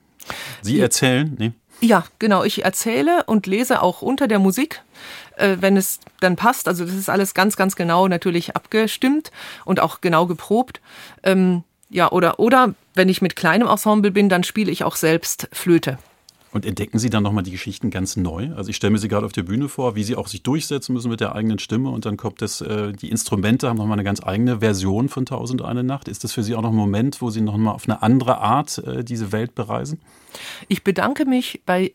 Sie 0.62 0.78
erzählen, 0.78 1.34
nee? 1.38 1.52
Ja, 1.80 2.04
genau. 2.18 2.44
Ich 2.44 2.64
erzähle 2.64 3.24
und 3.24 3.46
lese 3.46 3.82
auch 3.82 4.02
unter 4.02 4.28
der 4.28 4.38
Musik, 4.38 4.82
äh, 5.36 5.56
wenn 5.60 5.76
es 5.76 6.00
dann 6.20 6.36
passt. 6.36 6.68
Also 6.68 6.84
das 6.84 6.94
ist 6.94 7.08
alles 7.08 7.34
ganz, 7.34 7.56
ganz 7.56 7.76
genau 7.76 8.08
natürlich 8.08 8.56
abgestimmt 8.56 9.30
und 9.64 9.80
auch 9.80 10.00
genau 10.00 10.26
geprobt. 10.26 10.80
Ähm, 11.22 11.62
ja, 11.88 12.10
oder, 12.10 12.38
oder 12.38 12.74
wenn 12.94 13.08
ich 13.08 13.22
mit 13.22 13.36
kleinem 13.36 13.68
Ensemble 13.68 14.10
bin, 14.10 14.28
dann 14.28 14.44
spiele 14.44 14.70
ich 14.70 14.84
auch 14.84 14.96
selbst 14.96 15.48
Flöte. 15.52 15.98
Und 16.58 16.66
entdecken 16.66 16.98
Sie 16.98 17.08
dann 17.08 17.22
nochmal 17.22 17.44
die 17.44 17.52
Geschichten 17.52 17.88
ganz 17.88 18.16
neu? 18.16 18.50
Also 18.56 18.70
ich 18.70 18.74
stelle 18.74 18.90
mir 18.90 18.98
Sie 18.98 19.06
gerade 19.06 19.24
auf 19.24 19.30
der 19.30 19.44
Bühne 19.44 19.68
vor, 19.68 19.94
wie 19.94 20.02
Sie 20.02 20.16
auch 20.16 20.26
sich 20.26 20.42
durchsetzen 20.42 20.92
müssen 20.92 21.08
mit 21.08 21.20
der 21.20 21.36
eigenen 21.36 21.60
Stimme 21.60 21.88
und 21.90 22.04
dann 22.04 22.16
kommt 22.16 22.42
das, 22.42 22.60
äh, 22.60 22.90
die 22.90 23.12
Instrumente 23.12 23.68
haben 23.68 23.76
nochmal 23.76 23.94
eine 23.94 24.02
ganz 24.02 24.20
eigene 24.20 24.58
Version 24.58 25.08
von 25.08 25.24
Tausend 25.24 25.62
eine 25.62 25.84
Nacht. 25.84 26.08
Ist 26.08 26.24
das 26.24 26.32
für 26.32 26.42
Sie 26.42 26.56
auch 26.56 26.62
noch 26.62 26.70
ein 26.70 26.74
Moment, 26.74 27.22
wo 27.22 27.30
Sie 27.30 27.42
nochmal 27.42 27.74
auf 27.74 27.84
eine 27.84 28.02
andere 28.02 28.38
Art 28.38 28.78
äh, 28.78 29.04
diese 29.04 29.30
Welt 29.30 29.54
bereisen? 29.54 30.00
Ich 30.66 30.82
bedanke 30.82 31.26
mich 31.26 31.62
bei 31.64 31.92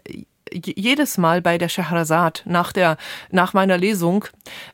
jedes 0.53 1.17
Mal 1.17 1.41
bei 1.41 1.57
der 1.57 1.69
Shahrazad 1.69 2.43
nach 2.45 2.71
der 2.71 2.97
nach 3.31 3.53
meiner 3.53 3.77
Lesung, 3.77 4.25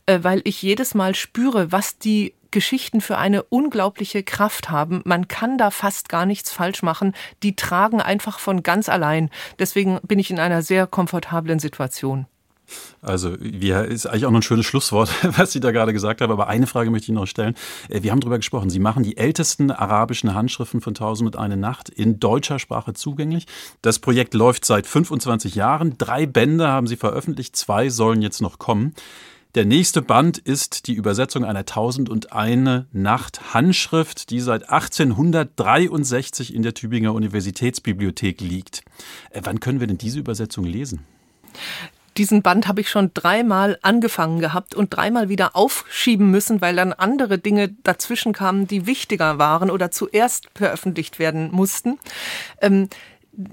äh, 0.05 0.19
weil 0.21 0.41
ich 0.43 0.61
jedes 0.61 0.93
Mal 0.95 1.15
spüre, 1.15 1.71
was 1.71 1.97
die 1.97 2.33
Geschichten 2.51 3.01
für 3.01 3.17
eine 3.17 3.43
unglaubliche 3.43 4.23
Kraft 4.23 4.69
haben. 4.69 5.01
Man 5.05 5.27
kann 5.27 5.57
da 5.57 5.71
fast 5.71 6.09
gar 6.09 6.25
nichts 6.25 6.51
falsch 6.51 6.81
machen. 6.81 7.13
Die 7.43 7.55
tragen 7.55 8.01
einfach 8.01 8.39
von 8.39 8.63
ganz 8.63 8.89
allein. 8.89 9.29
Deswegen 9.59 9.99
bin 10.03 10.19
ich 10.19 10.31
in 10.31 10.39
einer 10.39 10.61
sehr 10.61 10.87
komfortablen 10.87 11.59
Situation. 11.59 12.25
Also, 13.01 13.35
wir, 13.39 13.85
ist 13.85 14.05
eigentlich 14.05 14.25
auch 14.25 14.31
noch 14.31 14.39
ein 14.39 14.43
schönes 14.43 14.65
Schlusswort, 14.65 15.09
was 15.37 15.51
Sie 15.51 15.59
da 15.59 15.71
gerade 15.71 15.93
gesagt 15.93 16.21
haben. 16.21 16.31
Aber 16.31 16.47
eine 16.47 16.67
Frage 16.67 16.91
möchte 16.91 17.11
ich 17.11 17.15
noch 17.15 17.27
stellen. 17.27 17.55
Äh, 17.89 18.03
wir 18.03 18.11
haben 18.11 18.19
darüber 18.19 18.37
gesprochen. 18.37 18.69
Sie 18.69 18.79
machen 18.79 19.03
die 19.03 19.17
ältesten 19.17 19.71
arabischen 19.71 20.33
Handschriften 20.33 20.81
von 20.81 20.93
Tausend 20.93 21.27
und 21.35 21.41
eine 21.41 21.57
Nacht 21.57 21.89
in 21.89 22.19
deutscher 22.19 22.59
Sprache 22.59 22.93
zugänglich. 22.93 23.45
Das 23.81 23.99
Projekt 23.99 24.33
läuft 24.33 24.65
seit 24.65 24.87
25 24.87 25.55
Jahren. 25.55 25.97
Drei 25.97 26.25
Bände 26.25 26.67
haben 26.67 26.87
Sie 26.87 26.95
veröffentlicht. 26.95 27.55
Zwei 27.55 27.89
sollen 27.89 28.21
jetzt 28.21 28.41
noch 28.41 28.59
kommen. 28.59 28.93
Der 29.55 29.65
nächste 29.65 30.03
Band 30.03 30.37
ist 30.37 30.85
die 30.85 30.93
Übersetzung 30.93 31.43
einer 31.43 31.65
Tausend 31.65 32.07
und 32.07 32.33
eine 32.33 32.85
Nacht 32.91 33.55
Handschrift, 33.55 34.29
die 34.29 34.41
seit 34.41 34.69
1863 34.69 36.53
in 36.53 36.61
der 36.61 36.75
Tübinger 36.75 37.15
Universitätsbibliothek 37.15 38.41
liegt. 38.41 38.83
Äh, 39.31 39.41
wann 39.45 39.59
können 39.59 39.79
wir 39.79 39.87
denn 39.87 39.97
diese 39.97 40.19
Übersetzung 40.19 40.65
lesen? 40.65 41.03
Diesen 42.19 42.41
Band 42.41 42.67
habe 42.67 42.81
ich 42.81 42.89
schon 42.89 43.11
dreimal 43.13 43.79
angefangen 43.81 44.39
gehabt 44.39 44.75
und 44.75 44.93
dreimal 44.93 45.29
wieder 45.29 45.55
aufschieben 45.55 46.29
müssen, 46.29 46.59
weil 46.59 46.75
dann 46.75 46.91
andere 46.91 47.37
Dinge 47.39 47.69
dazwischen 47.83 48.33
kamen, 48.33 48.67
die 48.67 48.85
wichtiger 48.85 49.39
waren 49.39 49.71
oder 49.71 49.89
zuerst 49.89 50.49
veröffentlicht 50.53 51.17
werden 51.17 51.49
mussten. 51.51 51.97
Ähm, 52.61 52.89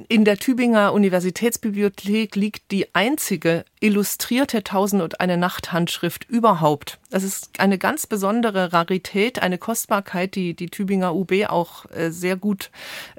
in 0.08 0.24
der 0.24 0.38
Tübinger 0.38 0.92
Universitätsbibliothek 0.92 2.34
liegt 2.34 2.72
die 2.72 2.92
einzige 2.94 3.64
illustrierte 3.78 4.64
Tausend 4.64 5.00
und 5.00 5.20
eine 5.20 5.36
Nacht 5.36 5.72
Handschrift 5.72 6.28
überhaupt. 6.28 6.98
Das 7.10 7.22
ist 7.22 7.60
eine 7.60 7.78
ganz 7.78 8.08
besondere 8.08 8.72
Rarität, 8.72 9.40
eine 9.40 9.58
Kostbarkeit, 9.58 10.34
die 10.34 10.54
die 10.54 10.70
Tübinger 10.70 11.14
UB 11.14 11.32
auch 11.48 11.84
äh, 11.92 12.10
sehr 12.10 12.36
gut 12.36 12.70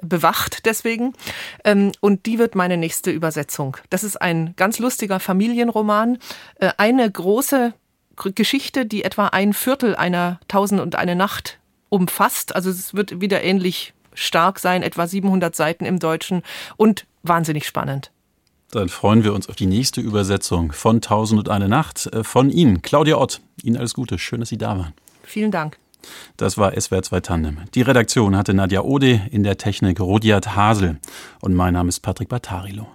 bewacht 0.02 0.66
deswegen. 0.66 1.14
Ähm, 1.64 1.92
und 2.00 2.26
die 2.26 2.38
wird 2.38 2.54
meine 2.54 2.76
nächste 2.76 3.10
Übersetzung. 3.10 3.78
Das 3.88 4.04
ist 4.04 4.20
ein 4.20 4.52
ganz 4.56 4.78
lustiger 4.78 5.20
Familienroman, 5.20 6.18
äh, 6.56 6.72
eine 6.76 7.10
große 7.10 7.72
Geschichte, 8.34 8.84
die 8.84 9.04
etwa 9.04 9.28
ein 9.28 9.54
Viertel 9.54 9.96
einer 9.96 10.40
Tausend 10.48 10.80
und 10.80 10.96
eine 10.96 11.14
Nacht 11.14 11.58
umfasst. 11.88 12.54
Also 12.54 12.68
es 12.68 12.94
wird 12.94 13.22
wieder 13.22 13.42
ähnlich 13.42 13.94
stark 14.18 14.58
sein, 14.58 14.82
etwa 14.82 15.06
700 15.06 15.54
Seiten 15.54 15.84
im 15.84 15.98
Deutschen 15.98 16.42
und 16.76 17.06
wahnsinnig 17.22 17.66
spannend. 17.66 18.10
Dann 18.70 18.90
freuen 18.90 19.24
wir 19.24 19.32
uns 19.32 19.48
auf 19.48 19.56
die 19.56 19.66
nächste 19.66 20.00
Übersetzung 20.00 20.72
von 20.72 21.00
Tausend 21.00 21.38
und 21.38 21.48
eine 21.48 21.68
Nacht 21.68 22.06
äh, 22.06 22.22
von 22.22 22.50
Ihnen, 22.50 22.82
Claudia 22.82 23.16
Ott. 23.16 23.40
Ihnen 23.62 23.76
alles 23.76 23.94
Gute, 23.94 24.18
schön, 24.18 24.40
dass 24.40 24.50
Sie 24.50 24.58
da 24.58 24.78
waren. 24.78 24.92
Vielen 25.22 25.50
Dank. 25.50 25.78
Das 26.36 26.58
war 26.58 26.78
SWR 26.78 27.02
2 27.02 27.20
Tandem. 27.20 27.58
Die 27.74 27.82
Redaktion 27.82 28.36
hatte 28.36 28.54
Nadja 28.54 28.82
Ode, 28.82 29.22
in 29.30 29.42
der 29.42 29.58
Technik 29.58 30.00
Rodiat 30.00 30.54
Hasel 30.54 30.98
und 31.40 31.54
mein 31.54 31.74
Name 31.74 31.88
ist 31.88 32.00
Patrick 32.00 32.28
Battarilo. 32.28 32.86